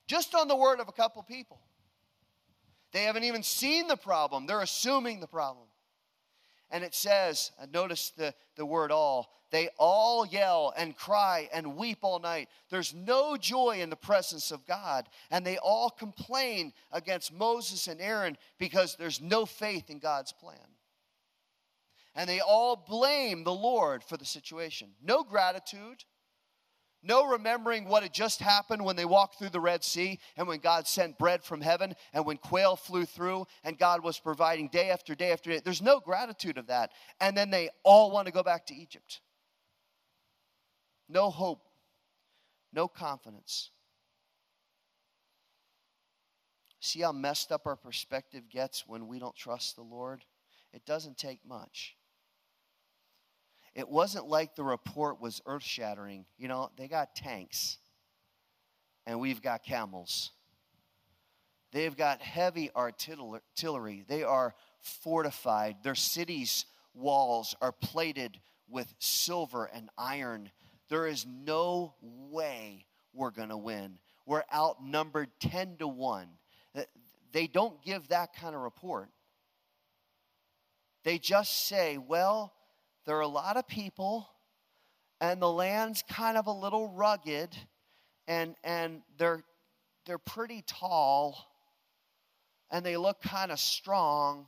[0.08, 1.60] Just on the word of a couple people.
[2.95, 5.67] They haven't even seen the problem, they're assuming the problem.
[6.71, 11.75] And it says, uh, notice the, the word all, they all yell and cry and
[11.75, 12.47] weep all night.
[12.69, 15.10] There's no joy in the presence of God.
[15.29, 20.55] And they all complain against Moses and Aaron because there's no faith in God's plan.
[22.15, 24.91] And they all blame the Lord for the situation.
[25.03, 26.05] No gratitude,
[27.05, 30.59] no remembering what had just happened when they walked through the Red Sea and when
[30.59, 34.89] God sent bread from heaven and when quail flew through and God was providing day
[34.89, 35.61] after day after day.
[35.63, 36.91] There's no gratitude of that.
[37.21, 39.21] And then they all want to go back to Egypt.
[41.07, 41.61] No hope,
[42.73, 43.69] no confidence.
[46.79, 50.23] See how messed up our perspective gets when we don't trust the Lord?
[50.73, 51.95] It doesn't take much
[53.75, 56.25] it wasn't like the report was earth shattering.
[56.38, 57.77] You know, they got tanks,
[59.05, 60.31] and we've got camels.
[61.71, 64.05] They've got heavy artillery.
[64.07, 65.77] They are fortified.
[65.83, 70.51] Their cities' walls are plated with silver and iron.
[70.89, 73.99] There is no way we're going to win.
[74.25, 76.27] We're outnumbered 10 to 1.
[77.33, 79.09] They don't give that kind of report.
[81.03, 82.53] They just say, well,
[83.05, 84.27] there are a lot of people,
[85.21, 87.55] and the land's kind of a little rugged,
[88.27, 89.43] and, and they're,
[90.05, 91.37] they're pretty tall,
[92.71, 94.47] and they look kind of strong.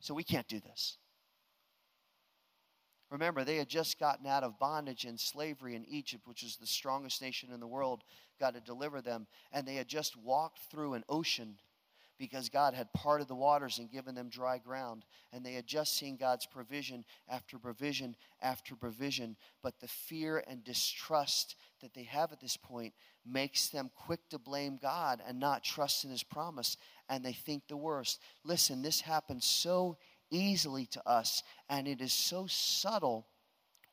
[0.00, 0.98] So we can't do this.
[3.10, 6.66] Remember, they had just gotten out of bondage and slavery in Egypt, which is the
[6.66, 8.02] strongest nation in the world,
[8.40, 9.28] God to deliver them.
[9.52, 11.56] And they had just walked through an ocean
[12.18, 15.04] because God had parted the waters and given them dry ground.
[15.32, 19.36] And they had just seen God's provision after provision after provision.
[19.62, 22.94] But the fear and distrust that they have at this point
[23.26, 26.76] makes them quick to blame God and not trust in His promise.
[27.08, 28.20] And they think the worst.
[28.44, 29.98] Listen, this happens so
[30.30, 33.26] easily to us, and it is so subtle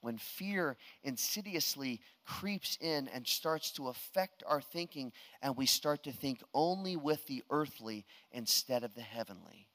[0.01, 5.11] when fear insidiously creeps in and starts to affect our thinking,
[5.41, 9.67] and we start to think only with the earthly instead of the heavenly.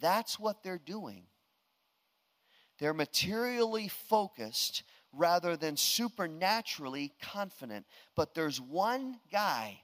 [0.00, 1.24] That's what they're doing.
[2.78, 7.84] They're materially focused rather than supernaturally confident.
[8.16, 9.82] But there's one guy,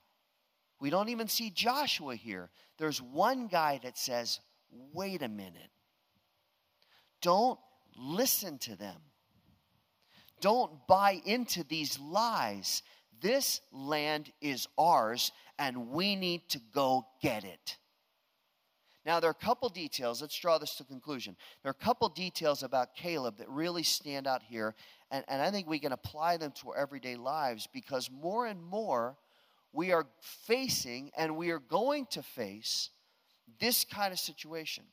[0.81, 2.51] we don't even see Joshua here.
[2.79, 4.41] There's one guy that says,
[4.93, 5.71] wait a minute.
[7.21, 7.59] Don't
[7.97, 8.97] listen to them.
[10.41, 12.83] Don't buy into these lies.
[13.21, 17.77] This land is ours, and we need to go get it.
[19.07, 20.21] Now, there are a couple details.
[20.21, 21.37] Let's draw this to conclusion.
[21.63, 24.75] There are a couple details about Caleb that really stand out here,
[25.11, 28.63] and, and I think we can apply them to our everyday lives because more and
[28.63, 29.17] more
[29.73, 32.91] we are facing and we are going to face
[33.61, 34.85] this kind of situation.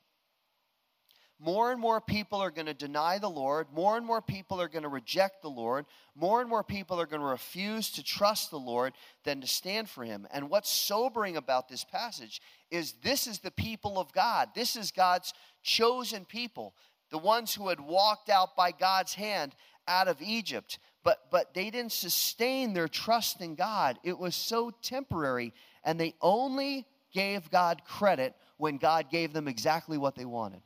[1.44, 3.66] More and more people are going to deny the Lord.
[3.70, 5.84] More and more people are going to reject the Lord.
[6.14, 9.90] More and more people are going to refuse to trust the Lord than to stand
[9.90, 10.26] for Him.
[10.32, 14.48] And what's sobering about this passage is this is the people of God.
[14.54, 16.74] This is God's chosen people,
[17.10, 19.54] the ones who had walked out by God's hand
[19.86, 20.78] out of Egypt.
[21.02, 23.98] But, but they didn't sustain their trust in God.
[24.02, 25.52] It was so temporary,
[25.84, 30.62] and they only gave God credit when God gave them exactly what they wanted.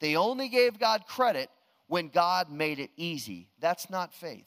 [0.00, 1.50] They only gave God credit
[1.86, 3.48] when God made it easy.
[3.60, 4.46] That's not faith.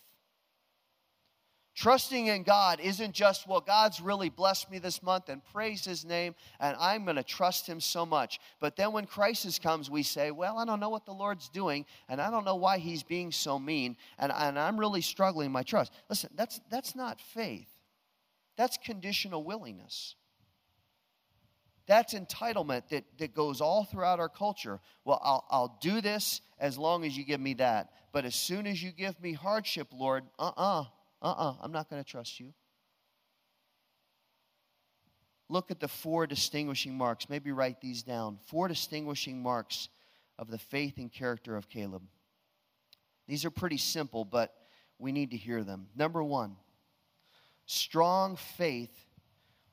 [1.76, 6.06] Trusting in God isn't just, well, God's really blessed me this month and praise His
[6.06, 8.40] name, and I'm going to trust Him so much.
[8.60, 11.88] But then when crisis comes, we say, well, I don't know what the Lord's doing,
[12.08, 15.64] and I don't know why He's being so mean, and, and I'm really struggling my
[15.64, 15.92] trust.
[16.10, 17.70] Listen, that's, that's not faith,
[18.56, 20.16] that's conditional willingness.
[21.86, 24.80] That's entitlement that, that goes all throughout our culture.
[25.04, 27.92] Well, I'll, I'll do this as long as you give me that.
[28.14, 30.82] But as soon as you give me hardship, Lord, uh uh-uh,
[31.22, 32.54] uh, uh-uh, I'm not going to trust you.
[35.50, 37.30] Look at the four distinguishing marks.
[37.30, 38.40] Maybe write these down.
[38.48, 39.90] Four distinguishing marks
[40.40, 42.04] of the faith and character of Caleb.
[43.28, 44.54] These are pretty simple, but
[45.00, 45.88] we need to hear them.
[45.96, 46.56] Number one,
[47.66, 49.06] strong faith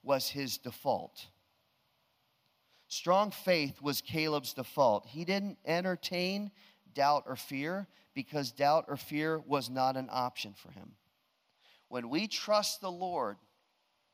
[0.02, 1.26] was his default.
[2.90, 5.06] Strong faith was Caleb's default.
[5.06, 6.50] He didn't entertain
[6.92, 10.96] doubt or fear because doubt or fear was not an option for him.
[11.88, 13.36] When we trust the Lord,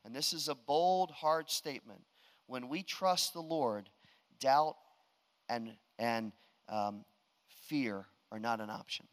[0.05, 2.01] and this is a bold, hard statement,
[2.45, 3.89] when we trust the Lord,
[4.39, 4.75] doubt
[5.49, 6.31] and, and
[6.69, 7.03] um,
[7.65, 9.07] fear are not an option.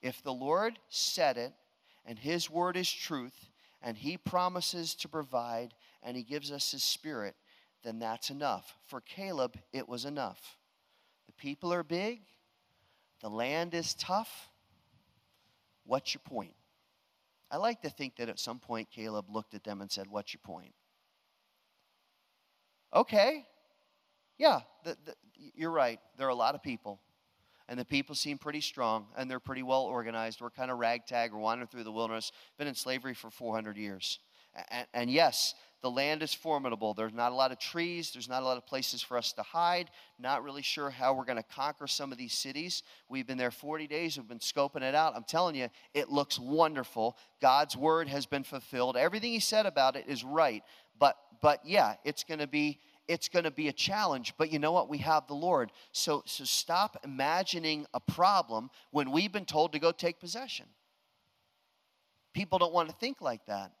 [0.00, 1.52] If the Lord said it,
[2.06, 3.50] and His word is truth,
[3.82, 7.34] and He promises to provide, and He gives us His Spirit,
[7.82, 8.76] then that's enough.
[8.86, 10.56] For Caleb, it was enough.
[11.26, 12.20] The people are big,
[13.20, 14.48] the land is tough.
[15.84, 16.54] What's your point?
[17.50, 20.32] I like to think that at some point Caleb looked at them and said, What's
[20.32, 20.72] your point?
[22.94, 23.46] Okay,
[24.38, 25.14] yeah, the, the,
[25.54, 26.00] you're right.
[26.16, 27.00] There are a lot of people,
[27.68, 30.40] and the people seem pretty strong, and they're pretty well organized.
[30.40, 34.18] We're kind of ragtag, we're wandering through the wilderness, been in slavery for 400 years.
[34.70, 36.92] And, and yes, the land is formidable.
[36.92, 38.10] There's not a lot of trees.
[38.12, 39.90] There's not a lot of places for us to hide.
[40.18, 42.82] Not really sure how we're going to conquer some of these cities.
[43.08, 44.18] We've been there 40 days.
[44.18, 45.16] We've been scoping it out.
[45.16, 47.16] I'm telling you, it looks wonderful.
[47.40, 48.96] God's word has been fulfilled.
[48.96, 50.62] Everything He said about it is right.
[50.98, 54.60] But, but yeah, it's going to be it's going to be a challenge but you
[54.60, 59.44] know what we have the lord so so stop imagining a problem when we've been
[59.44, 60.66] told to go take possession
[62.32, 63.72] people don't want to think like that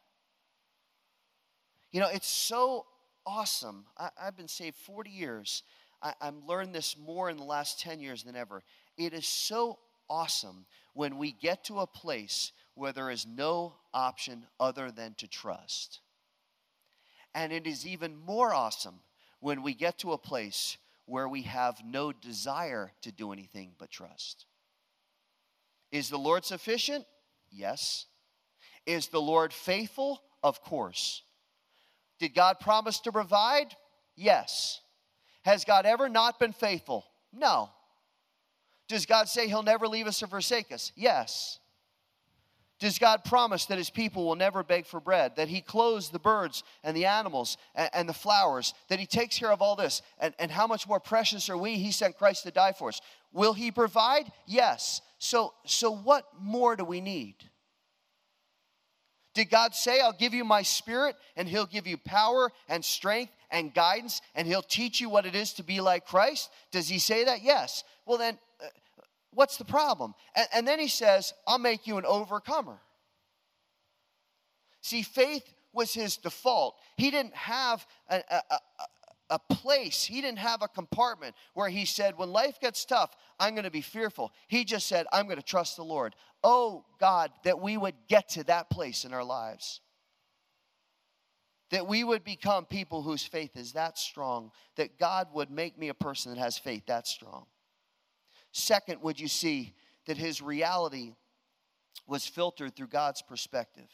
[1.92, 2.86] you know, it's so
[3.26, 3.84] awesome.
[3.98, 5.62] I, have been saved 40 years.
[6.02, 8.62] I, I've learned this more in the last 10 years than ever.
[8.96, 14.46] It is so awesome when we get to a place where there is no option
[14.58, 16.00] other than to trust.
[17.34, 19.00] And it is even more awesome
[19.40, 20.76] when we get to a place
[21.06, 24.46] where we have no desire to do anything but trust.
[25.90, 27.04] Is the Lord sufficient?
[27.50, 28.06] Yes.
[28.86, 30.22] Is the Lord faithful?
[30.42, 31.22] Of course.
[32.20, 33.74] Did God promise to provide?
[34.14, 34.80] Yes.
[35.42, 37.06] Has God ever not been faithful?
[37.32, 37.70] No.
[38.88, 40.92] Does God say he'll never leave us or forsake us?
[40.94, 41.58] Yes.
[42.78, 46.18] Does God promise that his people will never beg for bread, that he clothes the
[46.18, 50.00] birds and the animals and, and, the flowers, that he takes care of all this?
[50.18, 51.74] And, and how much more precious are we?
[51.74, 53.00] He sent Christ to die for us.
[53.32, 54.32] Will he provide?
[54.46, 55.02] Yes.
[55.18, 57.36] So, so what more do we need?
[59.34, 63.32] Did God say, I'll give you my spirit and he'll give you power and strength
[63.50, 66.50] and guidance and he'll teach you what it is to be like Christ?
[66.72, 67.42] Does he say that?
[67.42, 67.84] Yes.
[68.06, 68.66] Well, then, uh,
[69.32, 70.14] what's the problem?
[70.34, 72.80] And, and then he says, I'll make you an overcomer.
[74.82, 76.76] See, faith was his default.
[76.96, 78.58] He didn't have a, a, a,
[79.30, 83.54] a place, he didn't have a compartment where he said, When life gets tough, I'm
[83.54, 84.32] going to be fearful.
[84.48, 86.14] He just said, I'm going to trust the Lord.
[86.42, 89.80] Oh, God, that we would get to that place in our lives.
[91.70, 95.88] That we would become people whose faith is that strong, that God would make me
[95.88, 97.46] a person that has faith that strong.
[98.52, 99.74] Second, would you see
[100.06, 101.12] that his reality
[102.08, 103.88] was filtered through God's perspective?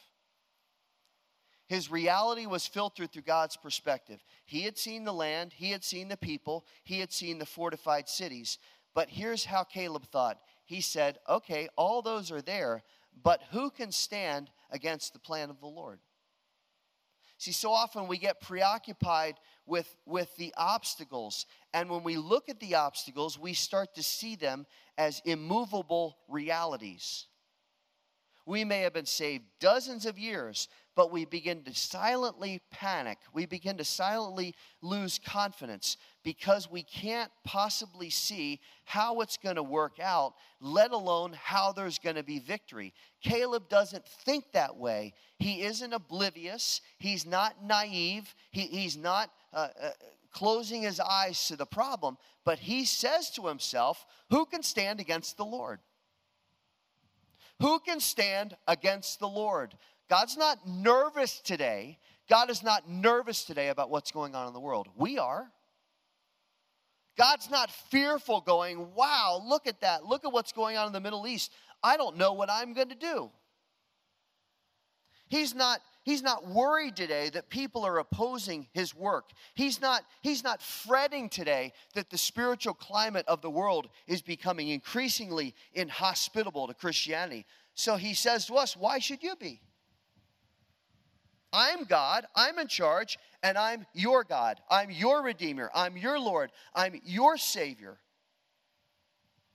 [1.66, 4.22] His reality was filtered through God's perspective.
[4.44, 8.08] He had seen the land, he had seen the people, he had seen the fortified
[8.08, 8.58] cities.
[8.94, 12.82] But here's how Caleb thought he said, Okay, all those are there,
[13.22, 15.98] but who can stand against the plan of the Lord?
[17.38, 19.34] See, so often we get preoccupied
[19.66, 21.44] with, with the obstacles.
[21.74, 27.26] And when we look at the obstacles, we start to see them as immovable realities.
[28.46, 33.18] We may have been saved dozens of years, but we begin to silently panic.
[33.34, 39.62] We begin to silently lose confidence because we can't possibly see how it's going to
[39.62, 42.94] work out, let alone how there's going to be victory.
[43.22, 45.12] Caleb doesn't think that way.
[45.38, 49.30] He isn't oblivious, he's not naive, he, he's not.
[49.52, 49.90] Uh, uh,
[50.32, 55.38] closing his eyes to the problem, but he says to himself, Who can stand against
[55.38, 55.78] the Lord?
[57.60, 59.74] Who can stand against the Lord?
[60.08, 61.98] God's not nervous today.
[62.28, 64.88] God is not nervous today about what's going on in the world.
[64.96, 65.50] We are.
[67.16, 70.04] God's not fearful, going, wow, look at that.
[70.04, 71.52] Look at what's going on in the Middle East.
[71.82, 73.30] I don't know what I'm going to do.
[75.28, 79.30] He's not, he's not worried today that people are opposing his work.
[79.54, 84.68] He's not, he's not fretting today that the spiritual climate of the world is becoming
[84.68, 87.44] increasingly inhospitable to Christianity.
[87.74, 89.60] So he says to us, Why should you be?
[91.56, 94.60] I'm God, I'm in charge, and I'm your God.
[94.70, 95.70] I'm your Redeemer.
[95.74, 96.52] I'm your Lord.
[96.74, 97.96] I'm your Savior.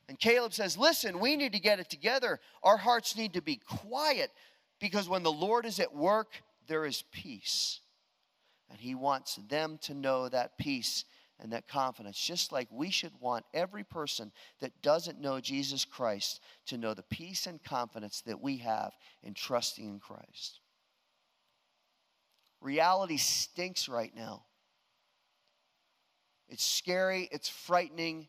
[0.09, 2.39] And Caleb says, Listen, we need to get it together.
[2.63, 4.31] Our hearts need to be quiet
[4.79, 7.81] because when the Lord is at work, there is peace.
[8.71, 11.05] And He wants them to know that peace
[11.39, 16.41] and that confidence, just like we should want every person that doesn't know Jesus Christ
[16.65, 18.91] to know the peace and confidence that we have
[19.21, 20.61] in trusting in Christ.
[22.61, 24.43] Reality stinks right now.
[26.47, 28.27] It's scary, it's frightening,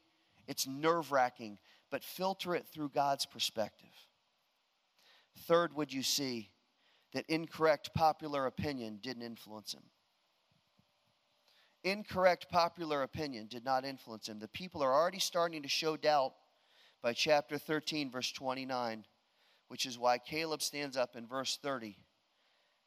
[0.49, 1.59] it's nerve wracking,
[1.91, 3.93] but filter it through God's perspective.
[5.41, 6.51] Third, would you see
[7.13, 9.83] that incorrect popular opinion didn't influence him?
[11.85, 14.39] Incorrect popular opinion did not influence him.
[14.39, 16.33] The people are already starting to show doubt
[17.03, 19.05] by chapter 13, verse 29,
[19.69, 21.97] which is why Caleb stands up in verse 30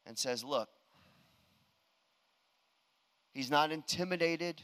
[0.06, 0.70] and says, Look,
[3.36, 4.62] He's not intimidated.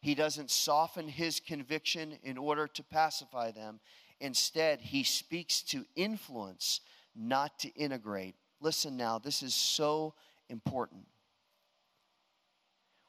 [0.00, 3.80] He doesn't soften his conviction in order to pacify them.
[4.20, 6.82] Instead, he speaks to influence,
[7.16, 8.36] not to integrate.
[8.60, 10.14] Listen now, this is so
[10.48, 11.08] important.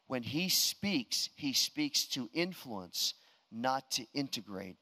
[0.07, 3.13] When he speaks, he speaks to influence,
[3.51, 4.77] not to integrate.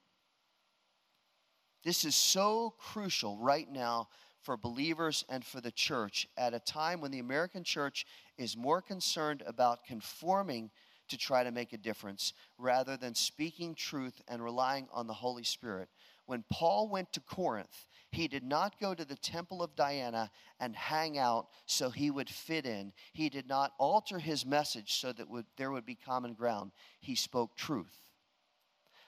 [1.83, 4.07] This is so crucial right now
[4.43, 8.05] for believers and for the church at a time when the American church
[8.37, 10.69] is more concerned about conforming
[11.09, 15.43] to try to make a difference rather than speaking truth and relying on the Holy
[15.43, 15.89] Spirit.
[16.25, 20.29] When Paul went to Corinth, he did not go to the temple of Diana
[20.59, 22.93] and hang out so he would fit in.
[23.11, 26.71] He did not alter his message so that would, there would be common ground.
[26.99, 28.12] He spoke truth.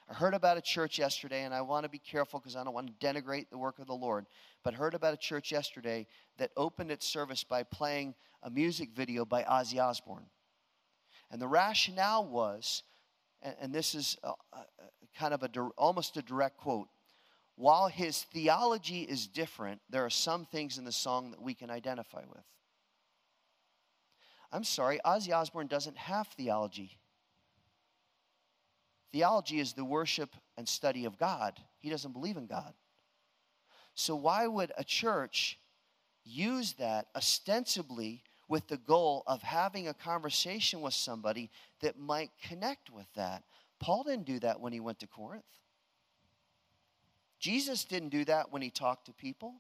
[0.08, 2.74] I heard about a church yesterday, and I want to be careful because I don't
[2.74, 4.28] want to denigrate the work of the Lord,
[4.64, 6.06] but heard about a church yesterday
[6.38, 10.28] that opened its service by playing a music video by Ozzy Osbourne.
[11.32, 12.84] And the rationale was,
[13.42, 14.66] and, and this is a, a,
[15.18, 16.88] kind of a almost a direct quote,
[17.56, 21.72] while his theology is different, there are some things in the song that we can
[21.72, 22.44] identify with.
[24.52, 27.00] I'm sorry, Ozzy Osbourne doesn't have theology.
[29.16, 31.58] Theology is the worship and study of God.
[31.80, 32.74] He doesn't believe in God.
[33.94, 35.58] So, why would a church
[36.26, 41.50] use that ostensibly with the goal of having a conversation with somebody
[41.80, 43.44] that might connect with that?
[43.80, 45.46] Paul didn't do that when he went to Corinth.
[47.40, 49.54] Jesus didn't do that when he talked to people.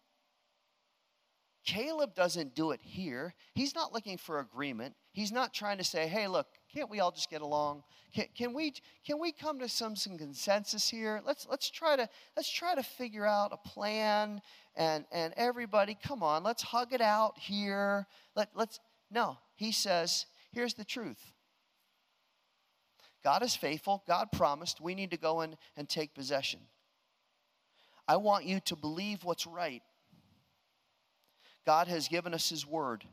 [1.65, 3.33] Caleb doesn't do it here.
[3.55, 4.95] He's not looking for agreement.
[5.13, 7.83] He's not trying to say, hey, look, can't we all just get along?
[8.13, 8.73] Can, can, we,
[9.05, 11.21] can we come to some, some consensus here?
[11.25, 12.07] Let's, let's, try to,
[12.37, 14.41] let's try to figure out a plan
[14.75, 18.05] and, and everybody, come on, let's hug it out here.
[18.35, 21.33] Let, let's, no, he says, here's the truth.
[23.23, 24.03] God is faithful.
[24.07, 26.59] God promised we need to go in and take possession.
[28.07, 29.81] I want you to believe what's right.
[31.65, 33.03] God has given us His word.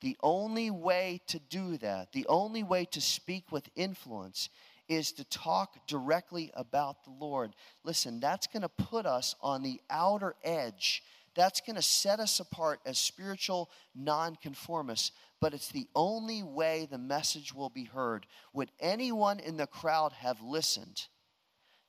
[0.00, 4.50] The only way to do that, the only way to speak with influence,
[4.86, 7.54] is to talk directly about the Lord.
[7.84, 11.02] Listen, that's going to put us on the outer edge.
[11.34, 16.98] that's going to set us apart as spiritual nonconformists, but it's the only way the
[16.98, 18.26] message will be heard.
[18.52, 21.06] Would anyone in the crowd have listened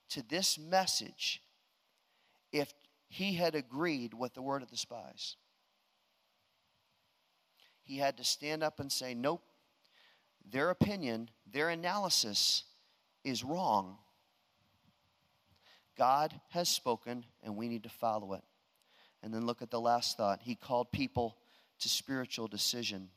[0.10, 1.42] to this message
[2.52, 2.74] if
[3.16, 5.38] he had agreed with the word of the spies?
[7.82, 9.42] He had to stand up and say, Nope,
[10.44, 12.66] their opinion, their analysis
[13.24, 13.98] is wrong.
[15.98, 18.44] God has spoken, and we need to follow it.
[19.24, 20.42] And then look at the last thought.
[20.42, 21.38] He called people
[21.80, 23.08] to spiritual decision.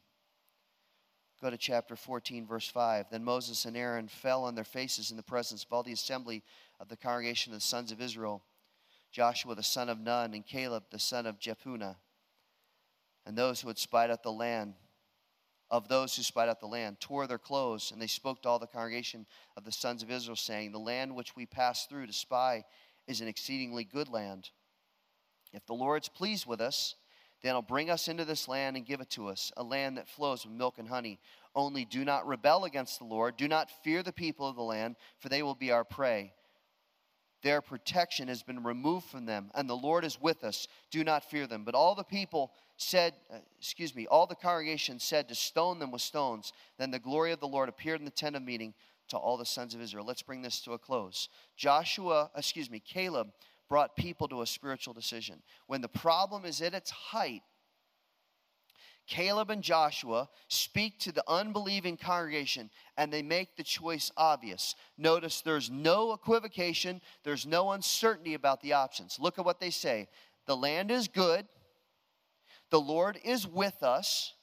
[1.43, 3.07] Go to chapter 14, verse 5.
[3.11, 6.45] Then Moses and Aaron fell on their faces in the presence of all the assembly
[6.79, 8.45] of the congregation of the sons of Israel
[9.11, 11.97] Joshua the son of Nun, and Caleb the son of Jephunneh,
[13.27, 14.75] and those who had spied out the land
[15.71, 18.59] of those who spied out the land, tore their clothes, and they spoke to all
[18.59, 22.13] the congregation of the sons of Israel, saying, The land which we passed through to
[22.13, 22.65] spy
[23.07, 24.51] is an exceedingly good land.
[25.53, 26.95] If the Lord's pleased with us,
[27.43, 30.09] then he'll bring us into this land and give it to us, a land that
[30.09, 31.21] flows with milk and honey.
[31.55, 33.37] Only do not rebel against the Lord.
[33.37, 36.33] Do not fear the people of the land, for they will be our prey.
[37.43, 40.67] Their protection has been removed from them, and the Lord is with us.
[40.91, 41.65] Do not fear them.
[41.65, 45.91] But all the people said, uh, excuse me, all the congregation said to stone them
[45.91, 46.53] with stones.
[46.79, 48.75] Then the glory of the Lord appeared in the tent of meeting
[49.09, 50.05] to all the sons of Israel.
[50.05, 51.29] Let's bring this to a close.
[51.57, 53.29] Joshua, excuse me, Caleb
[53.69, 55.43] brought people to a spiritual decision.
[55.67, 57.43] When the problem is at its height,
[59.09, 64.75] Caleb and Joshua speak to the unbelieving congregation and they make the choice obvious.
[64.97, 69.19] Notice there's no equivocation, there's no uncertainty about the options.
[69.19, 70.09] Look at what they say
[70.47, 71.47] The land is good,
[72.71, 74.35] the Lord is with us,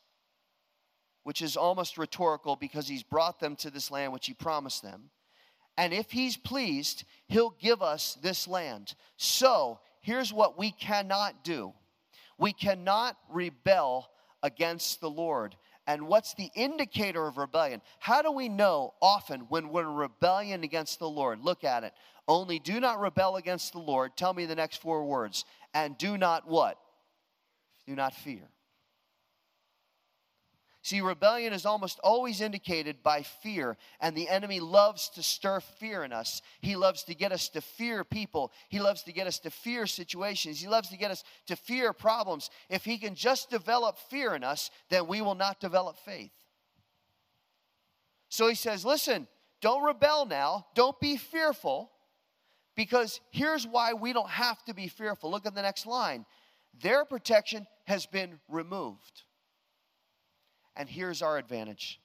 [1.23, 5.11] which is almost rhetorical because he's brought them to this land which he promised them.
[5.77, 8.95] And if he's pleased, he'll give us this land.
[9.17, 11.73] So here's what we cannot do
[12.37, 14.09] we cannot rebel
[14.45, 15.55] against the Lord.
[15.87, 17.81] And what's the indicator of rebellion?
[17.99, 21.43] How do we know often when we're in rebellion against the Lord?
[21.43, 21.93] Look at it.
[22.27, 24.15] Only do not rebel against the Lord.
[24.15, 25.45] Tell me the next four words.
[25.73, 26.77] And do not what?
[27.87, 28.49] Do not fear.
[30.85, 36.03] See, rebellion is almost always indicated by fear, and the enemy loves to stir fear
[36.03, 36.43] in us.
[36.61, 38.51] He loves to get us to fear people.
[38.69, 40.61] He loves to get us to fear situations.
[40.61, 42.51] He loves to get us to fear problems.
[42.69, 46.29] If he can just develop fear in us, then we will not develop faith.
[48.29, 49.27] So he says, listen,
[49.61, 51.89] don't rebel now, don't be fearful,
[52.75, 55.31] because here's why we don't have to be fearful.
[55.31, 56.27] Look at the next line.
[56.79, 59.23] Their protection has been removed.
[60.75, 61.99] And here's our advantage.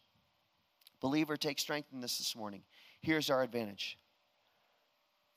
[1.00, 2.62] Believer, take strength in this this morning.
[3.00, 3.96] Here's our advantage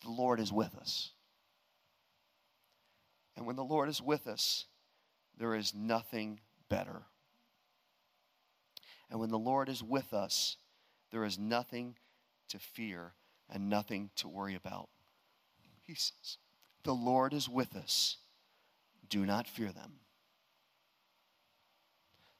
[0.01, 1.11] the Lord is with us.
[3.35, 4.65] And when the Lord is with us,
[5.37, 7.03] there is nothing better.
[9.09, 10.57] And when the Lord is with us,
[11.11, 11.95] there is nothing
[12.49, 13.13] to fear
[13.49, 14.89] and nothing to worry about.
[15.81, 16.37] He says,
[16.83, 18.17] The Lord is with us.
[19.09, 19.93] Do not fear them.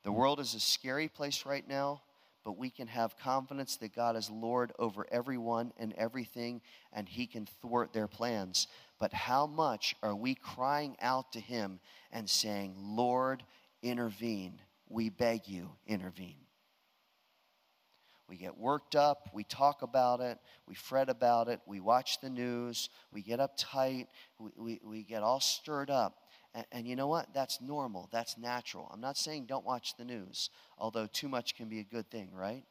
[0.04, 2.02] The world is a scary place right now,
[2.44, 7.26] but we can have confidence that God is Lord over everyone and everything, and He
[7.26, 8.68] can thwart their plans.
[9.00, 11.80] But how much are we crying out to Him
[12.12, 13.44] and saying, Lord,
[13.82, 14.60] intervene?
[14.90, 16.36] We beg you, intervene.
[18.28, 22.30] We get worked up, we talk about it, we fret about it, we watch the
[22.30, 24.08] news, we get uptight,
[24.40, 26.23] we, we, we get all stirred up.
[26.54, 27.34] And, and, you know what?
[27.34, 28.10] That's normal.
[28.12, 28.90] That's natural.
[28.94, 32.30] I'm not saying don't watch the news, although too much can be a good thing,
[32.34, 32.64] right?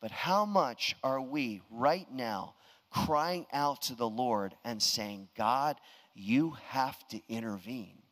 [0.00, 2.54] But how much are we right now
[2.90, 5.76] crying out to the Lord and saying, God,
[6.14, 8.02] you have to intervene?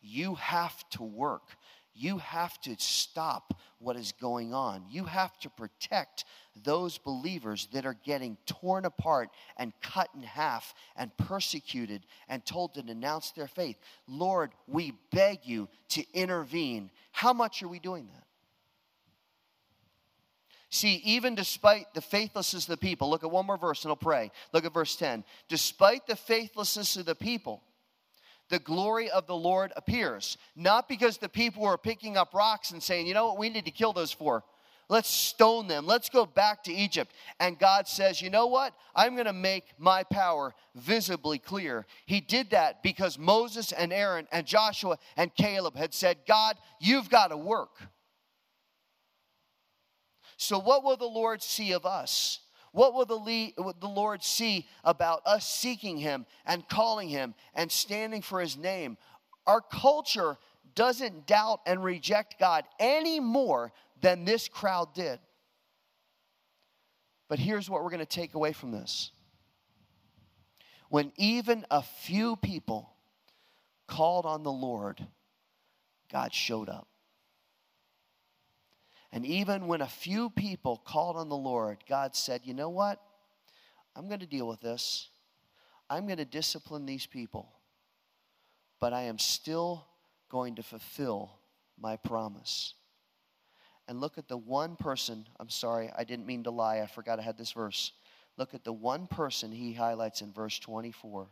[0.00, 1.56] You have to work.
[1.94, 4.84] You have to stop what is going on.
[4.90, 6.24] You have to protect
[6.64, 12.74] those believers that are getting torn apart and cut in half and persecuted and told
[12.74, 13.76] to denounce their faith.
[14.06, 16.90] Lord, we beg you to intervene.
[17.10, 18.24] How much are we doing that?
[20.70, 23.96] See, even despite the faithlessness of the people, look at one more verse and I'll
[23.96, 24.30] pray.
[24.54, 25.22] Look at verse 10.
[25.48, 27.62] Despite the faithlessness of the people,
[28.52, 30.36] the glory of the Lord appears.
[30.54, 33.64] Not because the people were picking up rocks and saying, you know what, we need
[33.64, 34.44] to kill those four.
[34.90, 35.86] Let's stone them.
[35.86, 37.14] Let's go back to Egypt.
[37.40, 38.74] And God says, You know what?
[38.94, 41.86] I'm going to make my power visibly clear.
[42.04, 47.08] He did that because Moses and Aaron and Joshua and Caleb had said, God, you've
[47.08, 47.70] got to work.
[50.36, 52.40] So, what will the Lord see of us?
[52.72, 58.22] What will the, the Lord see about us seeking Him and calling Him and standing
[58.22, 58.96] for His name?
[59.46, 60.38] Our culture
[60.74, 65.20] doesn't doubt and reject God any more than this crowd did.
[67.28, 69.10] But here's what we're going to take away from this.
[70.88, 72.92] When even a few people
[73.86, 75.06] called on the Lord,
[76.10, 76.88] God showed up.
[79.12, 83.00] And even when a few people called on the Lord, God said, You know what?
[83.94, 85.10] I'm going to deal with this.
[85.90, 87.52] I'm going to discipline these people.
[88.80, 89.86] But I am still
[90.30, 91.38] going to fulfill
[91.78, 92.74] my promise.
[93.86, 96.80] And look at the one person, I'm sorry, I didn't mean to lie.
[96.80, 97.92] I forgot I had this verse.
[98.38, 101.28] Look at the one person he highlights in verse 24.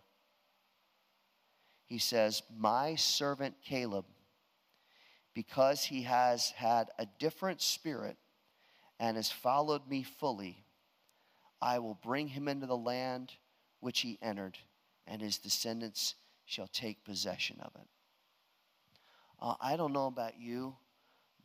[1.86, 4.04] He says, My servant Caleb
[5.34, 8.16] because he has had a different spirit
[8.98, 10.64] and has followed me fully,
[11.60, 13.32] I will bring him into the land
[13.80, 14.58] which he entered,
[15.06, 16.14] and his descendants
[16.44, 17.88] shall take possession of it.
[19.40, 20.76] Uh, I don't know about you,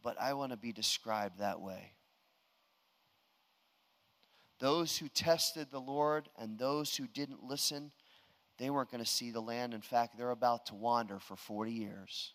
[0.04, 1.94] but I want to be described that way.
[4.60, 7.92] Those who tested the Lord and those who didn't listen,
[8.58, 9.74] they weren't going to see the land.
[9.74, 12.35] In fact, they're about to wander for 40 years.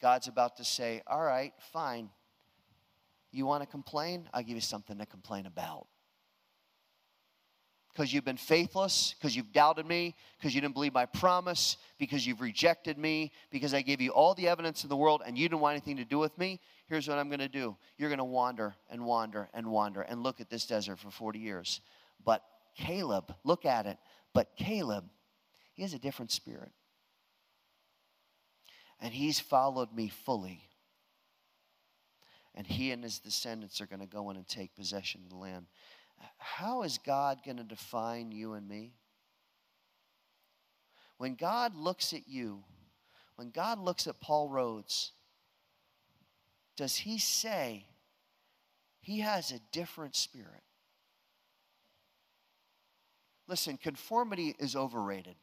[0.00, 2.10] God's about to say, All right, fine.
[3.32, 4.28] You want to complain?
[4.32, 5.86] I'll give you something to complain about.
[7.92, 12.26] Because you've been faithless, because you've doubted me, because you didn't believe my promise, because
[12.26, 15.48] you've rejected me, because I gave you all the evidence in the world and you
[15.48, 16.60] didn't want anything to do with me.
[16.88, 20.22] Here's what I'm going to do you're going to wander and wander and wander and
[20.22, 21.80] look at this desert for 40 years.
[22.22, 22.42] But
[22.76, 23.96] Caleb, look at it.
[24.34, 25.04] But Caleb,
[25.72, 26.72] he has a different spirit
[29.00, 30.62] and he's followed me fully.
[32.54, 35.36] And he and his descendants are going to go in and take possession of the
[35.36, 35.66] land.
[36.38, 38.94] How is God going to define you and me?
[41.18, 42.64] When God looks at you,
[43.36, 45.12] when God looks at Paul Rhodes,
[46.76, 47.86] does he say
[49.00, 50.62] he has a different spirit?
[53.48, 55.36] Listen, conformity is overrated.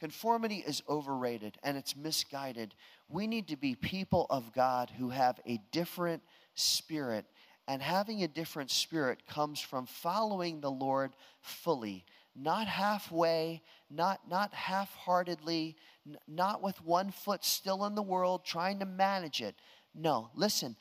[0.00, 2.74] Conformity is overrated and it's misguided.
[3.08, 6.22] We need to be people of God who have a different
[6.54, 7.26] spirit.
[7.66, 14.54] And having a different spirit comes from following the Lord fully, not halfway, not, not
[14.54, 15.76] half heartedly,
[16.06, 19.54] n- not with one foot still in the world trying to manage it.
[19.94, 20.76] No, listen,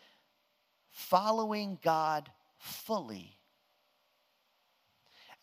[0.92, 3.38] following God fully.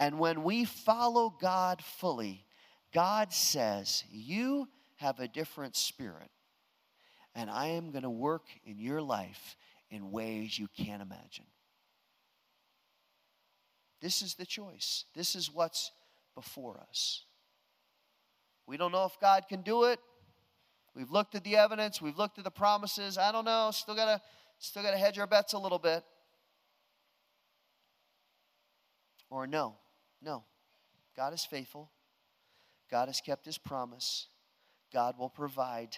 [0.00, 2.43] And when we follow God fully,
[2.94, 6.30] God says, You have a different spirit,
[7.34, 9.56] and I am going to work in your life
[9.90, 11.46] in ways you can't imagine.
[14.00, 15.04] This is the choice.
[15.14, 15.90] This is what's
[16.34, 17.24] before us.
[18.66, 19.98] We don't know if God can do it.
[20.94, 23.18] We've looked at the evidence, we've looked at the promises.
[23.18, 24.20] I don't know, still got to
[24.58, 26.04] still got to hedge our bets a little bit.
[29.28, 29.74] Or no.
[30.22, 30.44] No.
[31.16, 31.90] God is faithful.
[32.94, 34.28] God has kept his promise.
[34.92, 35.96] God will provide.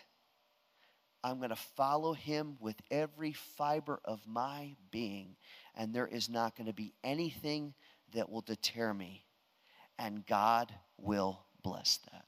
[1.23, 5.37] I'm going to follow him with every fiber of my being,
[5.75, 7.75] and there is not going to be anything
[8.15, 9.27] that will deter me.
[9.99, 12.26] And God will bless that.